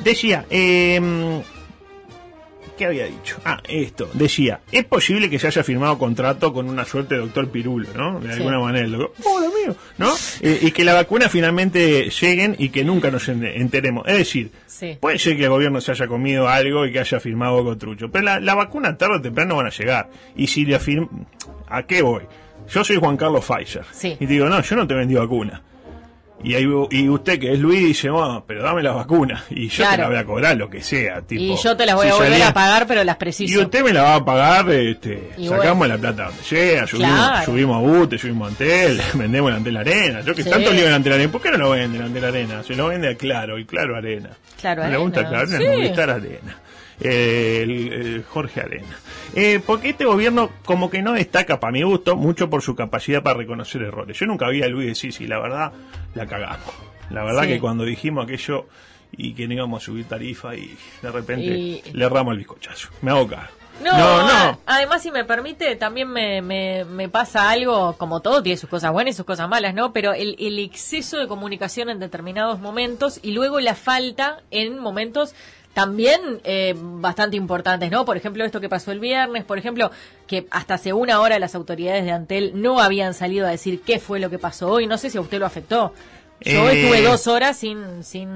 Decía, 0.03 0.45
eh, 0.51 1.41
¿Qué 2.77 2.87
había 2.87 3.07
dicho? 3.07 3.41
Ah, 3.45 3.61
esto. 3.69 4.09
Decía, 4.15 4.61
es 4.71 4.85
posible 4.85 5.29
que 5.29 5.41
se 5.41 5.49
haya 5.49 5.65
firmado 5.65 5.99
contrato 5.99 6.53
con 6.53 6.69
una 6.69 6.85
suerte 6.85 7.17
de 7.17 7.23
doctor 7.23 7.49
Pirulo, 7.51 7.89
¿no? 7.97 8.21
De 8.21 8.29
Sí. 8.29 8.35
alguna 8.35 8.61
manera. 8.61 8.85
El 8.85 8.93
doctor, 8.93 9.13
¡Oh, 9.27 9.41
lo 9.41 9.49
mío! 9.49 9.75
¿No? 9.99 10.15
Eh, 10.43 10.61
y 10.63 10.71
que 10.71 10.85
la 10.85 10.95
vacuna 10.95 11.29
finalmente 11.29 12.09
lleguen 12.09 12.55
y 12.57 12.69
que 12.69 12.85
nunca 12.85 13.11
nos 13.11 13.29
en- 13.29 13.45
enteremos. 13.45 14.07
Es 14.07 14.19
decir, 14.19 14.53
Sí. 14.69 14.97
puede 15.01 15.19
ser 15.19 15.37
que 15.37 15.43
el 15.45 15.51
gobierno 15.51 15.81
se 15.81 15.91
haya 15.91 16.07
comido 16.07 16.49
algo 16.49 16.87
y 16.87 16.93
que 16.93 17.01
haya 17.01 17.19
firmado 17.19 17.59
algo 17.59 17.77
trucho. 17.77 18.13
Pero 18.13 18.25
la, 18.27 18.39
la 18.39 18.55
vacuna 18.55 18.97
tarde 18.97 19.17
o 19.17 19.21
temprano 19.21 19.57
van 19.57 19.67
a 19.67 19.71
llegar. 19.71 20.09
Y 20.37 20.47
si 20.47 20.65
le 20.65 20.77
afirm... 20.77 21.09
¿A 21.69 21.83
qué 21.83 22.01
voy? 22.03 22.23
Yo 22.71 22.85
soy 22.85 22.97
Juan 22.97 23.17
Carlos 23.17 23.45
Pfizer. 23.45 23.85
Sí. 23.93 24.17
Y 24.21 24.27
digo, 24.27 24.47
no, 24.49 24.61
yo 24.63 24.77
no 24.77 24.87
te 24.87 24.95
vendí 24.95 25.15
vacuna. 25.15 25.63
Y, 26.45 26.55
ahí, 26.55 26.69
y 26.93 27.09
usted 27.09 27.41
que 27.41 27.53
es 27.53 27.59
Luis 27.59 27.81
dice, 27.81 28.11
bueno, 28.11 28.45
pero 28.47 28.63
dame 28.63 28.81
las 28.81 28.95
vacunas. 28.95 29.43
Y 29.51 29.67
yo 29.69 29.79
te 29.79 29.89
Claro. 29.97 30.03
la 30.05 30.09
voy 30.09 30.19
a 30.19 30.25
cobrar 30.25 30.57
lo 30.57 30.71
que 30.71 30.81
sea. 30.83 31.21
Tipo, 31.23 31.43
y 31.43 31.57
yo 31.57 31.77
te 31.77 31.85
las 31.85 31.97
voy 31.97 32.07
si 32.07 32.13
a 32.13 32.15
volver 32.15 32.31
salía- 32.31 32.49
a 32.49 32.55
pagar, 32.55 32.87
pero 32.87 33.03
las 33.03 33.17
y 33.17 33.19
preciso. 33.19 33.61
usted 33.63 33.83
me 33.83 33.93
la 33.93 34.03
va 34.05 34.15
a 34.15 34.25
pagar, 34.25 34.71
este, 34.71 35.31
Y 35.37 35.49
sacamos 35.49 35.79
bueno. 35.79 35.95
la 35.95 36.01
plata 36.01 36.25
donde 36.27 36.43
sea, 36.45 36.87
subimos, 36.87 37.11
Claro. 37.13 37.45
subimos 37.45 37.77
a 37.77 37.81
Bute, 37.81 38.19
subimos 38.19 38.47
a 38.47 38.51
Antel, 38.53 39.01
vendemos 39.15 39.51
el 39.51 39.57
Antel 39.57 39.77
Arena. 39.79 40.21
Yo 40.21 40.33
que 40.33 40.45
Sí. 40.45 40.51
tanto 40.51 40.71
lío 40.73 40.87
en 40.87 40.93
Antel 40.93 41.13
Arena, 41.15 41.33
¿por 41.33 41.43
qué 41.43 41.51
no 41.51 41.59
lo 41.59 41.71
venden 41.71 42.03
Antel 42.03 42.25
Arena? 42.25 42.63
Se 42.63 42.77
lo 42.77 42.87
vende 42.87 43.09
a 43.09 43.15
Claro, 43.17 43.59
y 43.59 43.65
Claro 43.65 43.97
Arena. 43.97 44.31
Claro 44.61 44.85
¿No 44.85 44.91
le 44.91 44.97
gusta 44.97 45.21
Arena, 45.21 45.31
Claro 45.45 45.57
Arena? 45.57 45.71
sí. 45.73 45.77
Movistar 45.77 46.11
Arena. 46.11 46.59
Eh, 47.01 47.61
el, 47.63 47.93
el 47.93 48.25
Jorge 48.25 48.61
Arena. 48.61 48.99
Eh, 49.35 49.61
porque 49.65 49.91
este 49.91 50.05
gobierno 50.05 50.51
como 50.65 50.91
que 50.91 51.01
no 51.03 51.13
destaca, 51.13 51.61
para 51.61 51.73
mi 51.73 51.83
gusto, 51.83 52.17
mucho 52.17 52.51
por 52.51 52.63
su 52.63 52.75
capacidad 52.75 53.23
para 53.23 53.37
reconocer 53.39 53.83
errores. 53.83 54.19
Yo 54.19 54.27
nunca 54.27 54.49
vi 54.49 54.63
a 54.63 54.69
Luis 54.69 54.89
decir, 54.89 55.13
sí, 55.13 55.27
la 55.27 55.39
verdad, 55.39 55.73
la 56.15 56.27
cagamos. 56.27 56.75
La 57.11 57.23
verdad 57.25 57.43
Sí. 57.43 57.49
que 57.49 57.61
cuando 57.61 57.85
dijimos 57.85 58.25
aquello 58.25 58.67
y 59.17 59.33
que 59.35 59.47
no 59.47 59.55
íbamos 59.55 59.83
a 59.83 59.87
subir 59.87 60.07
tarifa 60.07 60.55
y 60.57 60.77
de 61.01 61.11
repente 61.13 61.45
Y- 61.47 61.83
le 61.93 62.05
erramos 62.05 62.33
el 62.33 62.39
bizcochazo. 62.39 62.89
Me 63.03 63.11
hago 63.13 63.29
cargo. 63.29 63.53
No, 63.83 63.97
no, 63.97 64.27
no. 64.27 64.61
además, 64.67 65.01
si 65.05 65.13
me 65.13 65.25
permite, 65.25 65.77
también 65.77 66.09
me, 66.11 66.43
me, 66.43 66.85
me 66.85 67.09
pasa 67.09 67.49
algo, 67.49 67.97
como 67.97 68.19
todo, 68.21 68.43
tiene 68.43 68.57
sus 68.57 68.69
cosas 68.69 68.91
buenas 68.91 69.15
y 69.15 69.17
sus 69.17 69.25
cosas 69.25 69.49
malas, 69.49 69.73
¿no? 69.73 69.93
Pero 69.93 70.15
el, 70.15 70.35
el 70.41 70.59
exceso 70.59 71.17
de 71.17 71.29
comunicación 71.29 71.89
en 71.89 72.01
determinados 72.01 72.59
momentos 72.59 73.21
y 73.23 73.31
luego 73.31 73.61
la 73.61 73.77
falta 73.77 74.43
en 74.51 74.81
momentos 74.81 75.33
también 75.79 76.21
eh, 76.43 76.75
bastante 76.77 77.37
importantes, 77.37 77.89
¿no? 77.89 78.05
Por 78.05 78.17
ejemplo, 78.17 78.45
esto 78.45 78.61
que 78.61 78.69
pasó 78.69 78.91
el 78.91 78.99
viernes, 78.99 79.45
por 79.45 79.59
ejemplo, 79.59 79.93
que 80.27 80.45
hasta 80.51 80.75
hace 80.75 80.93
una 80.93 81.21
hora 81.21 81.39
las 81.39 81.55
autoridades 81.55 82.05
de 82.05 82.11
Antel 82.11 82.53
no 82.57 82.81
habían 82.81 83.15
salido 83.15 83.47
a 83.47 83.51
decir 83.51 83.81
qué 83.87 84.01
fue 84.01 84.19
lo 84.19 84.29
que 84.29 84.41
pasó 84.41 84.69
hoy. 84.73 84.89
No 84.89 84.99
sé 84.99 85.09
si 85.09 85.19
a 85.19 85.21
usted 85.21 85.39
lo 85.39 85.47
afectó. 85.47 85.95
Yo 86.41 86.69
Eh, 86.69 86.81
estuve 86.83 87.03
dos 87.03 87.29
horas 87.29 87.57
sin, 87.57 88.03
sin 88.03 88.29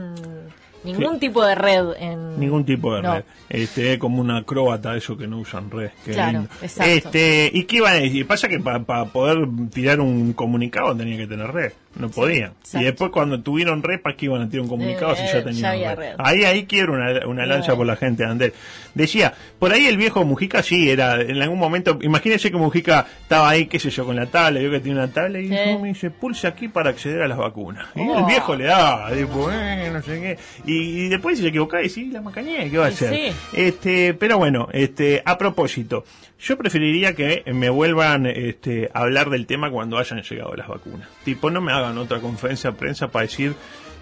ningún 0.84 1.14
Sí. 1.14 1.18
tipo 1.20 1.44
de 1.44 1.56
red 1.56 1.84
en... 1.98 2.38
Ningún 2.38 2.64
tipo 2.64 2.94
de 2.94 3.02
No. 3.02 3.14
red. 3.14 3.24
Este, 3.48 3.98
como 3.98 4.20
una 4.20 4.38
acróbata, 4.38 4.96
eso 4.96 5.16
que 5.16 5.26
no 5.26 5.38
usan 5.40 5.68
red. 5.68 5.90
Qué 6.04 6.12
Claro, 6.12 6.32
lindo. 6.38 6.48
exacto. 6.62 6.92
Este, 6.92 7.50
¿y 7.52 7.64
qué 7.64 7.76
iba 7.78 7.90
a 7.90 7.94
decir? 7.94 8.24
Pasa 8.24 8.46
que 8.48 8.60
para 8.60 9.04
poder 9.06 9.48
tirar 9.72 10.00
un 10.00 10.32
comunicado 10.32 10.96
tenía 10.96 11.16
que 11.16 11.26
tener 11.26 11.48
red. 11.50 11.72
No 11.94 12.08
podían. 12.10 12.52
exacto. 12.60 12.80
Y 12.80 12.84
después 12.84 13.10
cuando 13.10 13.40
tuvieron 13.42 13.82
repas 13.82 14.14
que 14.16 14.26
iban 14.26 14.42
a 14.42 14.48
tirar 14.48 14.62
un 14.62 14.68
comunicado 14.68 15.12
Eh, 15.12 15.16
si 15.16 15.22
eh, 15.24 15.30
ya 15.32 15.44
tenían 15.44 15.72
red. 15.72 15.96
red. 15.98 16.14
Ahí, 16.18 16.44
ahí 16.44 16.64
quiero 16.64 16.94
una, 16.94 17.26
una 17.26 17.44
Eh. 17.58 17.62
por 17.76 17.86
la 17.86 17.96
gente 17.96 18.24
Andel. 18.24 18.52
Decía, 18.94 19.34
por 19.58 19.72
ahí 19.72 19.86
el 19.86 19.96
viejo 19.96 20.24
Mujica 20.24 20.62
sí 20.62 20.90
era, 20.90 21.20
en 21.20 21.40
algún 21.40 21.58
momento, 21.58 21.98
imagínense 22.02 22.50
que 22.50 22.56
Mujica 22.56 23.06
estaba 23.22 23.48
ahí, 23.48 23.66
qué 23.66 23.78
sé 23.78 23.90
yo, 23.90 24.04
con 24.04 24.16
la 24.16 24.26
tabla, 24.26 24.60
yo 24.60 24.70
que 24.70 24.80
tiene 24.80 24.98
una 24.98 25.08
tabla 25.12 25.38
y 25.40 25.48
Sí. 25.48 25.54
no, 25.72 25.78
me 25.80 25.88
dice, 25.88 26.10
pulse 26.10 26.46
aquí 26.46 26.68
para 26.68 26.90
acceder 26.90 27.22
a 27.22 27.28
las 27.28 27.38
vacunas. 27.38 27.86
Y 27.94 28.00
Oh. 28.00 28.18
el 28.20 28.24
viejo 28.26 28.54
le 28.56 28.64
daba, 28.64 29.10
tipo, 29.12 29.50
eh, 29.50 29.90
no 29.92 30.02
sé 30.02 30.20
qué. 30.20 30.38
Y, 30.70 31.04
y 31.04 31.08
después 31.08 31.36
si 31.36 31.42
se 31.42 31.48
equivocaba 31.48 31.82
y 31.82 31.88
sí, 31.88 32.10
la 32.10 32.20
macañé, 32.20 32.70
¿qué 32.70 32.78
va 32.78 32.86
a 32.86 32.88
hacer? 32.88 33.14
sí. 33.14 33.32
Este, 33.54 34.14
pero 34.14 34.38
bueno, 34.38 34.68
este, 34.72 35.22
a 35.24 35.38
propósito, 35.38 36.04
yo 36.40 36.58
preferiría 36.58 37.14
que 37.14 37.44
me 37.52 37.70
vuelvan 37.70 38.26
este, 38.26 38.90
a 38.92 39.00
hablar 39.00 39.30
del 39.30 39.46
tema 39.46 39.70
cuando 39.70 39.98
hayan 39.98 40.22
llegado 40.22 40.54
las 40.54 40.66
vacunas. 40.68 41.08
Tipo, 41.24 41.50
no 41.50 41.60
me 41.60 41.72
hagan 41.72 41.81
otra 41.98 42.20
conferencia 42.20 42.70
de 42.70 42.76
prensa 42.76 43.08
para 43.08 43.24
decir 43.26 43.54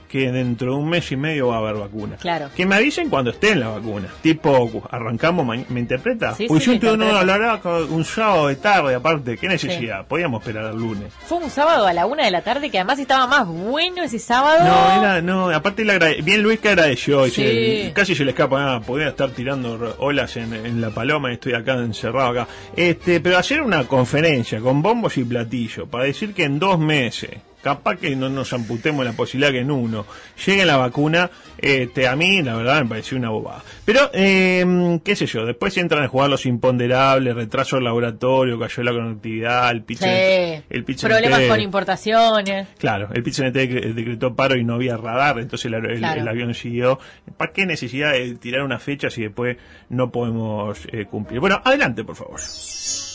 que 0.08 0.32
dentro 0.32 0.72
de 0.72 0.78
un 0.80 0.88
mes 0.90 1.12
y 1.12 1.16
medio 1.16 1.46
va 1.46 1.54
a 1.54 1.58
haber 1.60 1.76
vacuna. 1.76 2.16
Claro. 2.16 2.48
Que 2.56 2.66
me 2.66 2.74
avisen 2.74 3.08
cuando 3.08 3.30
estén 3.30 3.60
las 3.60 3.68
vacunas. 3.76 4.10
Tipo, 4.20 4.82
arrancamos, 4.90 5.46
¿me 5.68 5.78
interpreta? 5.78 6.34
Sí, 6.34 6.46
pues 6.48 6.64
sí, 6.64 6.80
yo 6.80 6.96
no 6.96 7.16
hablará 7.16 7.60
un 7.88 8.04
sábado 8.04 8.48
de 8.48 8.56
tarde, 8.56 8.96
aparte, 8.96 9.36
¿qué 9.38 9.46
necesidad? 9.46 10.04
Podíamos 10.08 10.40
esperar 10.42 10.64
al 10.64 10.76
lunes. 10.76 11.12
Fue 11.26 11.38
un 11.38 11.48
sábado 11.48 11.86
a 11.86 11.92
la 11.92 12.06
una 12.06 12.24
de 12.24 12.32
la 12.32 12.42
tarde 12.42 12.70
que 12.70 12.78
además 12.78 12.98
estaba 12.98 13.28
más 13.28 13.46
bueno 13.46 14.02
ese 14.02 14.18
sábado. 14.18 14.64
No, 14.64 15.00
era, 15.00 15.22
no, 15.22 15.48
aparte 15.50 15.84
agrade- 15.84 16.24
bien 16.24 16.42
Luis 16.42 16.58
que 16.58 16.70
agradeció, 16.70 17.26
Sí. 17.26 17.44
dice, 17.44 17.92
casi 17.94 18.16
se 18.16 18.24
le 18.24 18.32
escapa, 18.32 18.74
ah, 18.74 18.80
podría 18.80 19.10
estar 19.10 19.30
tirando 19.30 19.94
olas 19.98 20.36
en, 20.36 20.52
en 20.54 20.80
la 20.80 20.90
paloma 20.90 21.30
y 21.30 21.34
estoy 21.34 21.54
acá 21.54 21.74
encerrado 21.74 22.30
acá. 22.30 22.48
Este, 22.74 23.20
pero 23.20 23.38
hacer 23.38 23.62
una 23.62 23.84
conferencia 23.86 24.58
con 24.58 24.82
bombos 24.82 25.16
y 25.18 25.22
platillos 25.22 25.88
para 25.88 26.02
decir 26.02 26.34
que 26.34 26.42
en 26.42 26.58
dos 26.58 26.80
meses, 26.80 27.30
capaz 27.62 27.96
que 27.96 28.14
no 28.16 28.28
nos 28.28 28.52
amputemos 28.52 29.04
la 29.04 29.12
posibilidad 29.12 29.52
que 29.52 29.60
en 29.60 29.70
uno 29.70 30.06
llegue 30.46 30.64
la 30.64 30.76
vacuna, 30.76 31.30
este, 31.58 32.08
a 32.08 32.16
mí 32.16 32.42
la 32.42 32.56
verdad 32.56 32.82
me 32.82 32.88
pareció 32.88 33.18
una 33.18 33.30
bobada. 33.30 33.62
Pero, 33.84 34.10
eh, 34.14 34.98
qué 35.04 35.14
sé 35.16 35.26
yo, 35.26 35.44
después 35.44 35.76
entran 35.76 36.02
a 36.04 36.08
jugar 36.08 36.30
los 36.30 36.46
imponderables, 36.46 37.34
retraso 37.34 37.76
del 37.76 37.84
laboratorio, 37.84 38.58
cayó 38.58 38.82
la 38.82 38.92
conectividad, 38.92 39.70
el 39.70 39.82
pitch, 39.82 39.98
Sí. 40.00 40.62
el 40.70 40.84
pitch 40.84 41.02
Problemas 41.02 41.40
con 41.42 41.60
importaciones. 41.60 42.68
Claro, 42.78 43.08
el 43.12 43.22
PIT-CNT 43.22 43.56
dec- 43.56 43.94
decretó 43.94 44.34
paro 44.34 44.56
y 44.56 44.64
no 44.64 44.74
había 44.74 44.96
radar, 44.96 45.38
entonces 45.38 45.66
el, 45.66 45.74
el- 45.84 45.98
Claro. 45.98 46.20
el 46.22 46.28
avión 46.28 46.54
siguió. 46.54 46.98
¿Para 47.36 47.52
qué 47.52 47.66
necesidad 47.66 48.12
de 48.12 48.34
tirar 48.36 48.62
una 48.62 48.78
fecha 48.78 49.10
si 49.10 49.22
después 49.22 49.56
no 49.88 50.10
podemos 50.10 50.78
eh, 50.92 51.04
cumplir? 51.04 51.40
Bueno, 51.40 51.60
adelante, 51.64 52.04
por 52.04 52.16
favor. 52.16 52.40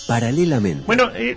Paralelamente. 0.08 0.84
Bueno, 0.86 1.10
eh, 1.16 1.36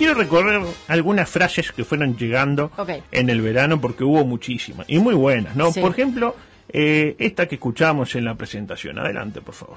quiero 0.00 0.14
recorrer 0.14 0.62
algunas 0.88 1.28
frases 1.28 1.72
que 1.72 1.84
fueron 1.84 2.16
llegando 2.16 2.72
en 3.12 3.28
el 3.28 3.42
verano 3.42 3.82
porque 3.82 4.02
hubo 4.02 4.24
muchísimas 4.24 4.88
y 4.88 4.98
muy 4.98 5.14
buenas, 5.14 5.54
¿no? 5.54 5.70
Sí. 5.72 5.80
Por 5.80 5.90
ejemplo, 5.90 6.34
eh, 6.70 7.16
esta 7.18 7.46
que 7.46 7.56
escuchamos 7.56 8.14
en 8.14 8.24
la 8.24 8.34
presentación. 8.34 8.98
Adelante, 8.98 9.42
por 9.42 9.54
favor. 9.54 9.76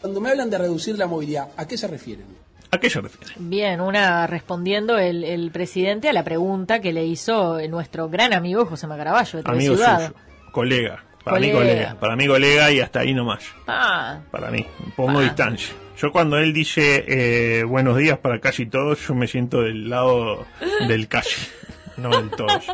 Cuando 0.00 0.20
me 0.20 0.30
hablan 0.30 0.50
de 0.50 0.58
reducir 0.58 0.96
la 0.96 1.08
movilidad, 1.08 1.48
¿a 1.56 1.66
qué 1.66 1.76
se 1.76 1.88
refieren? 1.88 2.26
¿A 2.70 2.78
qué 2.78 2.88
se 2.88 3.00
refiere? 3.00 3.32
Bien, 3.38 3.80
una 3.80 4.28
respondiendo 4.28 4.98
el, 4.98 5.24
el 5.24 5.50
presidente 5.50 6.08
a 6.08 6.12
la 6.12 6.22
pregunta 6.22 6.80
que 6.80 6.92
le 6.92 7.04
hizo 7.04 7.58
nuestro 7.68 8.08
gran 8.08 8.34
amigo 8.34 8.66
José 8.66 8.86
Macaraballo 8.86 9.42
de 9.42 9.50
Amigo 9.50 9.74
Ciudad. 9.74 10.06
suyo, 10.06 10.14
colega. 10.52 11.02
Para 11.26 11.40
mí 11.40 11.50
Colega. 11.50 11.72
colega, 11.74 11.96
para 12.00 12.14
mí 12.14 12.26
colega 12.28 12.70
y 12.70 12.78
hasta 12.78 13.00
ahí 13.00 13.12
nomás. 13.12 13.42
Ah, 13.66 14.20
para 14.30 14.48
mí. 14.52 14.64
Pongo 14.94 15.18
Ah. 15.18 15.22
distancia. 15.24 15.74
Yo 15.98 16.12
cuando 16.12 16.38
él 16.38 16.52
dice 16.52 17.04
eh, 17.08 17.64
buenos 17.64 17.96
días 17.96 18.16
para 18.18 18.38
casi 18.38 18.66
todos, 18.66 19.04
yo 19.08 19.14
me 19.16 19.26
siento 19.26 19.62
del 19.62 19.90
lado 19.90 20.46
del 20.86 21.08
casi, 21.08 21.34
no 21.96 22.10
del 22.10 22.30
todos. 22.30 22.66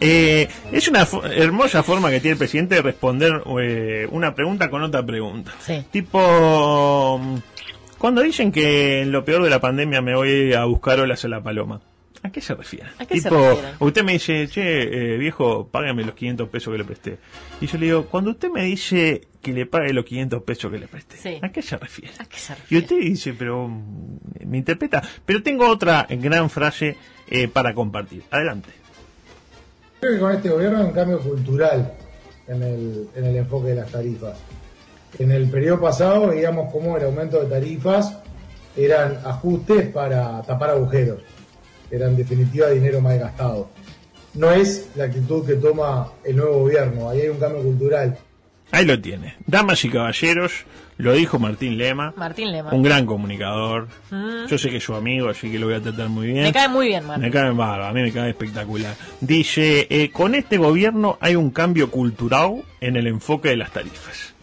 Eh, 0.00 0.48
es 0.72 0.88
una 0.88 1.06
hermosa 1.34 1.82
forma 1.82 2.08
que 2.08 2.20
tiene 2.20 2.32
el 2.32 2.38
presidente 2.38 2.76
de 2.76 2.82
responder 2.82 3.42
eh, 3.60 4.08
una 4.10 4.34
pregunta 4.34 4.70
con 4.70 4.82
otra 4.82 5.04
pregunta. 5.04 5.52
Sí. 5.60 5.84
Tipo, 5.90 7.18
mm, 7.22 7.36
cuando 7.98 8.22
dicen 8.22 8.50
que 8.52 9.02
en 9.02 9.12
lo 9.12 9.22
peor 9.22 9.42
de 9.42 9.50
la 9.50 9.60
pandemia 9.60 10.00
me 10.00 10.14
voy 10.16 10.54
a 10.54 10.64
buscar 10.64 10.98
olas 11.00 11.22
a 11.26 11.28
la 11.28 11.42
paloma. 11.42 11.80
¿A 12.22 12.30
qué 12.30 12.40
se 12.40 12.54
refiere? 12.54 12.86
¿A 12.98 13.06
qué 13.06 13.20
se 13.20 13.30
usted 13.78 14.02
me 14.02 14.12
dice, 14.12 14.48
che, 14.48 15.14
eh, 15.14 15.18
viejo, 15.18 15.68
págame 15.68 16.04
los 16.04 16.14
500 16.14 16.48
pesos 16.48 16.72
que 16.72 16.78
le 16.78 16.84
presté. 16.84 17.18
Y 17.60 17.66
yo 17.66 17.78
le 17.78 17.86
digo, 17.86 18.06
cuando 18.06 18.30
usted 18.32 18.50
me 18.50 18.64
dice 18.64 19.28
que 19.40 19.52
le 19.52 19.66
pague 19.66 19.92
los 19.92 20.04
500 20.04 20.42
pesos 20.42 20.70
que 20.70 20.78
le 20.78 20.88
presté, 20.88 21.16
Sí. 21.16 21.38
¿a 21.40 21.50
qué 21.50 21.62
se 21.62 21.76
refiere? 21.76 22.12
¿a 22.18 22.24
qué 22.24 22.38
se 22.38 22.54
Y 22.70 22.78
usted 22.78 22.98
dice, 22.98 23.34
pero 23.34 23.68
mm, 23.68 24.18
me 24.46 24.58
interpreta. 24.58 25.02
Pero 25.24 25.42
tengo 25.42 25.68
otra 25.68 26.06
gran 26.10 26.50
frase 26.50 26.96
eh, 27.28 27.46
para 27.48 27.72
compartir. 27.74 28.24
Adelante. 28.30 28.70
Creo 30.00 30.12
que 30.14 30.18
con 30.18 30.32
este 30.34 30.48
gobierno 30.48 30.78
hay 30.78 30.84
un 30.84 30.92
cambio 30.92 31.20
cultural 31.20 31.92
en 32.46 32.62
el, 32.62 33.08
en 33.14 33.24
el 33.24 33.36
enfoque 33.36 33.68
de 33.68 33.74
las 33.76 33.90
tarifas. 33.90 34.38
En 35.18 35.30
el 35.32 35.48
periodo 35.50 35.80
pasado 35.80 36.28
veíamos 36.28 36.72
cómo 36.72 36.96
el 36.96 37.04
aumento 37.04 37.40
de 37.42 37.46
tarifas 37.48 38.18
eran 38.76 39.18
ajustes 39.24 39.88
para 39.88 40.42
tapar 40.42 40.70
agujeros, 40.70 41.20
eran 41.90 42.10
en 42.10 42.16
definitiva 42.16 42.68
dinero 42.70 43.00
mal 43.00 43.18
gastado. 43.18 43.70
No 44.34 44.50
es 44.50 44.90
la 44.94 45.04
actitud 45.04 45.46
que 45.46 45.54
toma 45.54 46.08
el 46.24 46.36
nuevo 46.36 46.60
gobierno, 46.60 47.08
ahí 47.10 47.22
hay 47.22 47.28
un 47.28 47.38
cambio 47.38 47.62
cultural. 47.62 48.16
Ahí 48.70 48.84
lo 48.84 49.00
tiene. 49.00 49.36
Damas 49.46 49.82
y 49.86 49.88
caballeros, 49.88 50.52
lo 50.98 51.14
dijo 51.14 51.38
Martín 51.38 51.78
Lema. 51.78 52.12
Martín 52.16 52.52
Lema. 52.52 52.70
Un 52.70 52.82
gran 52.82 53.06
comunicador. 53.06 53.88
Mm. 54.10 54.46
Yo 54.46 54.58
sé 54.58 54.68
que 54.68 54.76
es 54.76 54.84
su 54.84 54.94
amigo, 54.94 55.30
así 55.30 55.50
que 55.50 55.58
lo 55.58 55.66
voy 55.66 55.76
a 55.76 55.80
tratar 55.80 56.10
muy 56.10 56.26
bien. 56.26 56.42
Me 56.42 56.52
cae 56.52 56.68
muy 56.68 56.88
bien, 56.88 57.02
Me 57.04 57.08
Martín. 57.08 57.30
cae 57.30 57.50
bárbaro, 57.52 57.86
a 57.86 57.92
mí 57.94 58.02
me 58.02 58.12
cae 58.12 58.28
espectacular. 58.28 58.94
Dice, 59.22 59.86
eh, 59.88 60.10
con 60.10 60.34
este 60.34 60.58
gobierno 60.58 61.16
hay 61.20 61.34
un 61.36 61.50
cambio 61.50 61.90
cultural 61.90 62.62
en 62.82 62.96
el 62.96 63.06
enfoque 63.06 63.48
de 63.48 63.56
las 63.56 63.70
tarifas. 63.72 64.34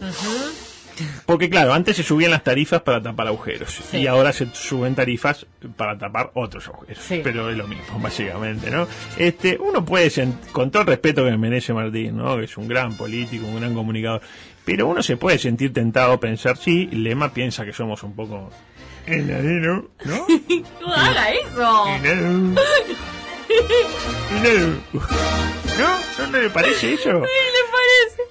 Porque 1.26 1.50
claro, 1.50 1.74
antes 1.74 1.98
se 1.98 2.04
subían 2.04 2.32
las 2.32 2.44
tarifas 2.44 2.82
para 2.82 3.02
tapar 3.02 3.28
agujeros 3.28 3.70
Sí. 3.92 3.98
y 3.98 4.08
ahora 4.08 4.32
se 4.32 4.48
suben 4.54 4.96
tarifas 4.96 5.46
para 5.76 5.98
tapar 5.98 6.32
otros 6.36 6.68
agujeros. 6.68 7.04
Sí. 7.04 7.22
Pero 7.24 7.50
es 7.50 7.58
lo 7.58 7.68
mismo, 7.68 8.00
básicamente, 8.00 8.70
¿no? 8.72 8.88
Este, 9.18 9.58
uno 9.60 9.84
puede, 9.84 10.12
con 10.52 10.72
todo 10.72 10.82
el 10.84 10.88
respeto 10.88 11.24
que 11.26 11.32
me 11.32 11.38
merece 11.38 11.74
Martín, 11.74 12.18
¿no? 12.18 12.38
Que 12.38 12.46
es 12.46 12.58
un 12.58 12.68
gran 12.68 12.96
político, 12.96 13.46
un 13.46 13.60
gran 13.60 13.74
comunicador, 13.74 14.22
pero 14.64 14.88
uno 14.88 15.04
se 15.04 15.18
puede 15.18 15.38
sentir 15.38 15.74
tentado 15.74 16.14
a 16.14 16.20
pensar, 16.20 16.58
sí, 16.58 16.88
Lema 16.92 17.34
piensa 17.34 17.66
que 17.66 17.74
somos 17.74 18.02
un 18.04 18.16
poco... 18.16 18.50
enanero, 19.06 19.90
¿no? 20.06 20.26
¡No 20.82 20.94
haga 20.94 21.30
eso! 21.32 21.86
¿No? 25.78 26.26
¿No 26.32 26.38
le 26.40 26.50
parece 26.50 26.94
eso? 26.94 27.04
¿Qué 27.04 27.12
le 27.12 27.64
parece? 27.72 28.24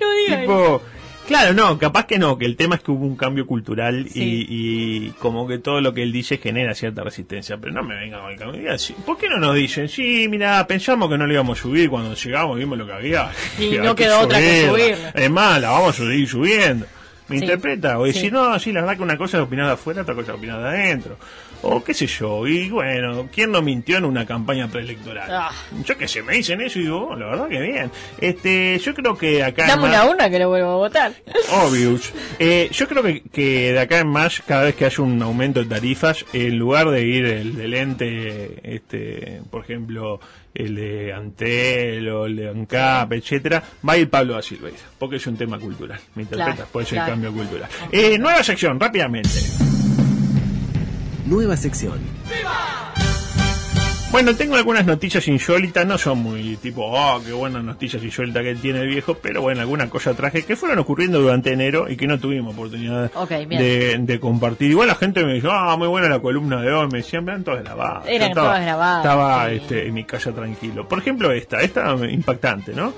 No 0.00 0.10
diga 0.12 0.42
eso. 0.42 0.82
Claro, 1.30 1.54
no, 1.54 1.78
capaz 1.78 2.06
que 2.06 2.18
no, 2.18 2.36
que 2.36 2.44
el 2.44 2.56
tema 2.56 2.74
es 2.74 2.82
que 2.82 2.90
hubo 2.90 3.06
un 3.06 3.14
cambio 3.16 3.46
cultural 3.46 4.08
Sí. 4.10 4.20
y, 4.50 5.06
y 5.06 5.10
como 5.20 5.46
que 5.46 5.58
todo 5.58 5.80
lo 5.80 5.94
que 5.94 6.02
él 6.02 6.10
dice 6.10 6.38
genera 6.38 6.74
cierta 6.74 7.04
resistencia, 7.04 7.56
pero 7.56 7.72
no 7.72 7.84
me 7.84 7.94
venga 7.94 8.20
con 8.20 8.32
el 8.32 8.36
cambio. 8.36 8.62
¿Por 9.06 9.16
qué 9.16 9.28
no 9.28 9.36
nos 9.38 9.54
dicen? 9.54 9.88
Sí, 9.88 10.26
mira, 10.28 10.66
pensamos 10.66 11.08
que 11.08 11.16
no 11.16 11.28
lo 11.28 11.32
íbamos 11.32 11.56
a 11.56 11.62
subir 11.62 11.88
cuando 11.88 12.14
llegamos, 12.14 12.58
vimos 12.58 12.76
lo 12.76 12.84
que 12.84 12.92
había. 12.92 13.30
Y 13.60 13.70
no 13.78 13.94
que 13.94 14.04
quedó 14.04 14.20
otra 14.22 14.40
que 14.40 14.66
subirla. 14.68 15.10
Es 15.10 15.30
más, 15.30 15.60
la 15.60 15.70
vamos 15.70 16.00
a 16.00 16.04
seguir 16.04 16.28
subiendo. 16.28 16.86
¿Me 17.30 17.38
Sí. 17.38 17.44
interpreta? 17.44 17.98
O 17.98 18.06
Sí. 18.06 18.12
decir, 18.12 18.32
no, 18.32 18.58
sí, 18.58 18.72
la 18.72 18.80
verdad 18.82 18.96
que 18.98 19.02
una 19.02 19.16
cosa 19.16 19.38
es 19.38 19.44
opinar 19.44 19.66
de 19.66 19.72
afuera, 19.72 20.02
otra 20.02 20.14
cosa 20.14 20.32
es 20.32 20.38
opinar 20.38 20.60
de 20.60 20.68
adentro. 20.68 21.16
O 21.62 21.84
qué 21.84 21.92
sé 21.94 22.06
yo. 22.06 22.46
Y 22.46 22.70
bueno, 22.70 23.28
¿quién 23.32 23.52
no 23.52 23.60
mintió 23.62 23.98
en 23.98 24.04
una 24.06 24.24
campaña 24.26 24.66
preelectoral? 24.68 25.28
Ah. 25.30 25.50
Yo 25.84 25.96
qué 25.96 26.08
sé, 26.08 26.22
me 26.22 26.34
dicen 26.34 26.60
eso 26.62 26.78
y 26.78 26.82
digo, 26.82 27.08
oh, 27.10 27.16
la 27.16 27.26
verdad 27.26 27.48
que 27.48 27.60
bien. 27.60 27.90
Este, 28.18 28.78
yo 28.78 28.94
creo 28.94 29.16
que 29.16 29.42
acá... 29.44 29.62
en 29.64 29.68
Dame 29.68 29.82
más- 29.82 29.90
una 29.90 30.10
urna 30.10 30.30
que 30.30 30.38
lo 30.38 30.48
vuelvo 30.48 30.70
a 30.70 30.76
votar. 30.76 31.12
Obvious. 31.66 32.12
Eh, 32.38 32.68
yo 32.72 32.88
creo 32.88 33.02
que, 33.02 33.22
que 33.22 33.72
de 33.72 33.78
acá 33.78 33.98
en 33.98 34.08
más, 34.08 34.42
cada 34.46 34.64
vez 34.64 34.74
que 34.74 34.86
haya 34.86 35.02
un 35.02 35.20
aumento 35.22 35.60
de 35.60 35.66
tarifas, 35.66 36.24
en 36.32 36.58
lugar 36.58 36.88
de 36.90 37.02
ir 37.02 37.24
el 37.26 37.54
del 37.56 37.74
ente, 37.74 38.58
este, 38.64 39.40
por 39.50 39.62
ejemplo, 39.64 40.20
el 40.54 40.74
de 40.74 41.12
Antel 41.12 42.08
o 42.08 42.26
el 42.26 42.36
de 42.36 42.48
ANCAP, 42.50 43.12
etcétera, 43.12 43.62
va 43.88 43.92
a 43.94 43.96
ir 43.98 44.10
Pablo 44.10 44.34
da 44.34 44.42
Silveira, 44.42 44.78
porque 44.98 45.16
es 45.16 45.26
un 45.26 45.36
tema 45.36 45.58
cultural. 45.58 46.00
¿Me 46.14 46.22
interpretas? 46.22 46.54
Claro, 46.56 46.70
Puede 46.72 46.86
ser 46.86 46.96
claro. 46.98 47.12
cambio 47.12 47.32
cultural. 47.32 47.68
Eh, 47.92 48.18
nueva 48.18 48.42
sección, 48.42 48.78
rápidamente. 48.80 49.30
Nueva 51.26 51.56
sección. 51.56 52.00
Bueno, 54.12 54.34
tengo 54.34 54.56
algunas 54.56 54.84
noticias 54.84 55.28
insólitas, 55.28 55.86
no 55.86 55.96
son 55.96 56.18
muy 56.18 56.56
tipo, 56.56 56.82
oh, 56.84 57.22
qué 57.24 57.32
buenas 57.32 57.62
noticias 57.62 58.02
insólitas 58.02 58.42
que 58.42 58.56
tiene 58.56 58.80
el 58.80 58.88
viejo, 58.88 59.14
pero 59.14 59.40
bueno, 59.40 59.60
alguna 59.60 59.88
cosa 59.88 60.14
traje 60.14 60.42
que 60.42 60.56
fueron 60.56 60.80
ocurriendo 60.80 61.20
durante 61.20 61.52
enero 61.52 61.88
y 61.88 61.96
que 61.96 62.08
no 62.08 62.18
tuvimos 62.18 62.52
oportunidad 62.52 63.12
de, 63.48 63.98
de 64.00 64.20
compartir. 64.20 64.72
Igual 64.72 64.88
la 64.88 64.96
gente 64.96 65.24
me 65.24 65.34
dijo, 65.34 65.48
ah, 65.52 65.76
muy 65.76 65.86
buena 65.86 66.08
la 66.08 66.18
columna 66.18 66.60
de 66.60 66.72
hoy, 66.72 66.88
me 66.90 66.98
decían, 66.98 67.24
vean 67.24 67.44
todas 67.44 67.62
grabadas. 67.62 68.04
Eran 68.08 68.30
estaba, 68.30 68.48
todas 68.48 68.62
grabadas, 68.62 69.04
Estaba 69.04 69.48
sí. 69.48 69.54
este, 69.54 69.86
en 69.86 69.94
mi 69.94 70.04
casa 70.04 70.32
tranquilo. 70.32 70.88
Por 70.88 70.98
ejemplo, 70.98 71.30
esta, 71.30 71.60
esta 71.60 71.94
impactante, 72.10 72.72
¿no? 72.74 72.92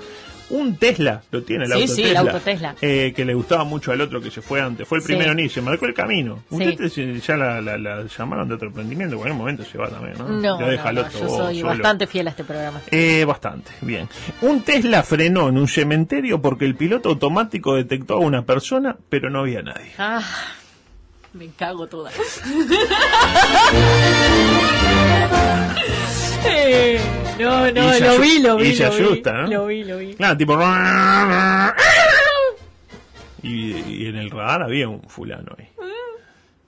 Un 0.53 0.77
Tesla, 0.77 1.21
lo 1.31 1.41
tiene 1.43 1.65
el 1.65 1.71
Sí, 1.71 1.81
auto 1.81 1.87
sí, 1.95 2.01
el 2.03 2.07
Tesla. 2.13 2.19
auto 2.31 2.39
Tesla. 2.39 2.75
eh, 2.81 3.11
que 3.15 3.25
le 3.25 3.33
gustaba 3.33 3.63
mucho 3.63 3.91
al 3.91 4.01
otro 4.01 4.21
que 4.21 4.29
se 4.31 4.41
fue 4.41 4.61
antes. 4.61 4.87
Fue 4.87 4.99
el 4.99 5.03
Sí. 5.03 5.07
primero 5.07 5.33
ni 5.33 5.49
se 5.49 5.61
marcó 5.61 5.85
el 5.85 5.93
camino. 5.93 6.43
Sí. 6.49 6.77
Usted 6.79 7.19
ya 7.21 7.35
la, 7.37 7.59
la- 7.61 7.77
la 7.77 8.03
llamaron 8.05 8.47
de 8.47 8.55
otro 8.55 8.67
emprendimiento, 8.67 9.15
en 9.15 9.19
cualquier 9.19 9.37
momento 9.37 9.63
se 9.63 9.77
va 9.77 9.89
también, 9.89 10.15
¿no? 10.17 10.27
No, 10.27 10.61
Lo 10.61 10.67
deja 10.67 10.83
no, 10.83 10.89
al 10.89 10.95
no, 10.95 11.01
otro 11.01 11.19
yo 11.19 11.27
soy 11.29 11.55
solo. 11.59 11.67
bastante 11.69 12.07
fiel 12.07 12.27
a 12.27 12.29
este 12.29 12.43
programa. 12.43 12.81
Eh, 12.91 13.25
bastante, 13.25 13.71
bien. 13.81 14.07
Un 14.41 14.61
Tesla 14.61 15.03
frenó 15.03 15.49
en 15.49 15.57
un 15.57 15.67
cementerio 15.67 16.41
porque 16.41 16.65
el 16.65 16.75
piloto 16.75 17.09
automático 17.09 17.75
detectó 17.75 18.15
a 18.15 18.19
una 18.19 18.45
persona, 18.45 18.95
pero 19.09 19.29
no 19.29 19.39
había 19.39 19.61
nadie. 19.63 19.91
Ah, 19.97 20.21
me 21.33 21.47
cago 21.57 21.87
toda. 21.87 22.11
Eh, 26.45 26.99
no, 27.39 27.71
no, 27.71 27.99
lo 27.99 28.19
vi, 28.19 28.39
lo 28.39 28.55
vi. 28.57 28.69
y 28.69 28.75
se 28.75 28.85
asusta, 28.85 29.33
¿no? 29.33 29.47
Lo 29.47 29.65
vi, 29.67 29.83
lo 29.83 29.97
vi. 29.97 30.13
Claro, 30.15 30.37
tipo... 30.37 30.57
Y, 33.41 33.71
y 34.03 34.07
en 34.07 34.15
el 34.15 34.29
radar 34.31 34.63
había 34.63 34.87
un 34.87 35.01
fulano 35.03 35.51
ahí. 35.57 35.67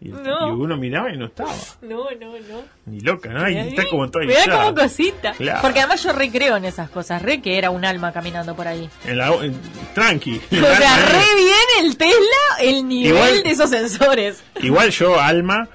Y, 0.01 0.09
el- 0.09 0.23
No. 0.23 0.49
y 0.49 0.51
uno 0.51 0.75
miraba 0.77 1.09
y 1.11 1.17
no 1.17 1.27
estaba. 1.27 1.53
No, 1.81 2.09
no, 2.19 2.33
no. 2.33 2.63
Ni 2.85 2.99
loca, 2.99 3.29
¿no? 3.29 3.49
Y 3.49 3.57
está 3.57 3.87
como 3.89 4.09
toda 4.11 4.25
Me 4.25 4.33
da 4.33 4.63
como 4.65 4.75
cosita. 4.75 5.31
Claro. 5.33 5.59
Porque 5.61 5.79
además 5.79 6.03
yo 6.03 6.11
recreo 6.11 6.57
en 6.57 6.65
esas 6.65 6.89
cosas. 6.89 7.21
Re 7.21 7.41
que 7.41 7.57
era 7.57 7.69
un 7.69 7.85
alma 7.85 8.11
caminando 8.11 8.55
por 8.55 8.67
ahí. 8.67 8.89
En 9.05 9.17
la, 9.17 9.29
en- 9.35 9.57
tranqui. 9.93 10.41
O 10.51 10.55
sea, 10.75 10.97
re 11.05 11.35
bien 11.37 11.85
el 11.85 11.95
Tesla, 11.97 12.59
el 12.59 12.87
nivel 12.87 13.13
Igual- 13.15 13.43
de 13.43 13.49
esos 13.51 13.69
sensores. 13.69 14.43
Igual 14.61 14.89
yo, 14.91 15.19
Alma, 15.19 15.69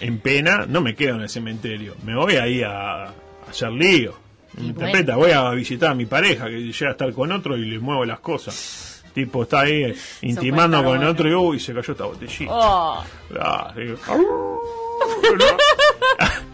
en 0.00 0.18
pena, 0.18 0.66
no 0.68 0.80
me 0.80 0.94
quedo 0.94 1.16
en 1.16 1.22
el 1.22 1.28
cementerio. 1.28 1.94
Me 2.04 2.14
voy 2.16 2.36
ahí 2.36 2.62
a, 2.62 3.04
a 3.04 3.12
hacer 3.48 3.70
lío. 3.70 4.14
Y 4.56 4.62
¿Me 4.62 4.66
interpreta? 4.68 5.16
Voy 5.16 5.30
a 5.30 5.50
visitar 5.50 5.90
a 5.90 5.94
mi 5.94 6.06
pareja 6.06 6.46
que 6.46 6.58
llega 6.72 6.88
a 6.88 6.92
estar 6.92 7.12
con 7.12 7.30
otro 7.32 7.56
y 7.56 7.64
le 7.66 7.78
muevo 7.78 8.04
las 8.04 8.20
cosas. 8.20 9.02
Tipo, 9.14 9.42
está 9.42 9.60
ahí 9.60 9.82
eh, 9.84 9.94
intimando 10.22 10.76
con 10.78 10.96
bueno. 10.98 11.10
otro 11.10 11.28
y 11.28 11.34
uy, 11.34 11.60
se 11.60 11.74
cayó 11.74 11.92
esta 11.92 12.04
botellita. 12.04 12.52
Oh. 12.52 13.04
Ah, 13.40 13.72
digo, 13.76 13.96
¿no? 14.08 15.44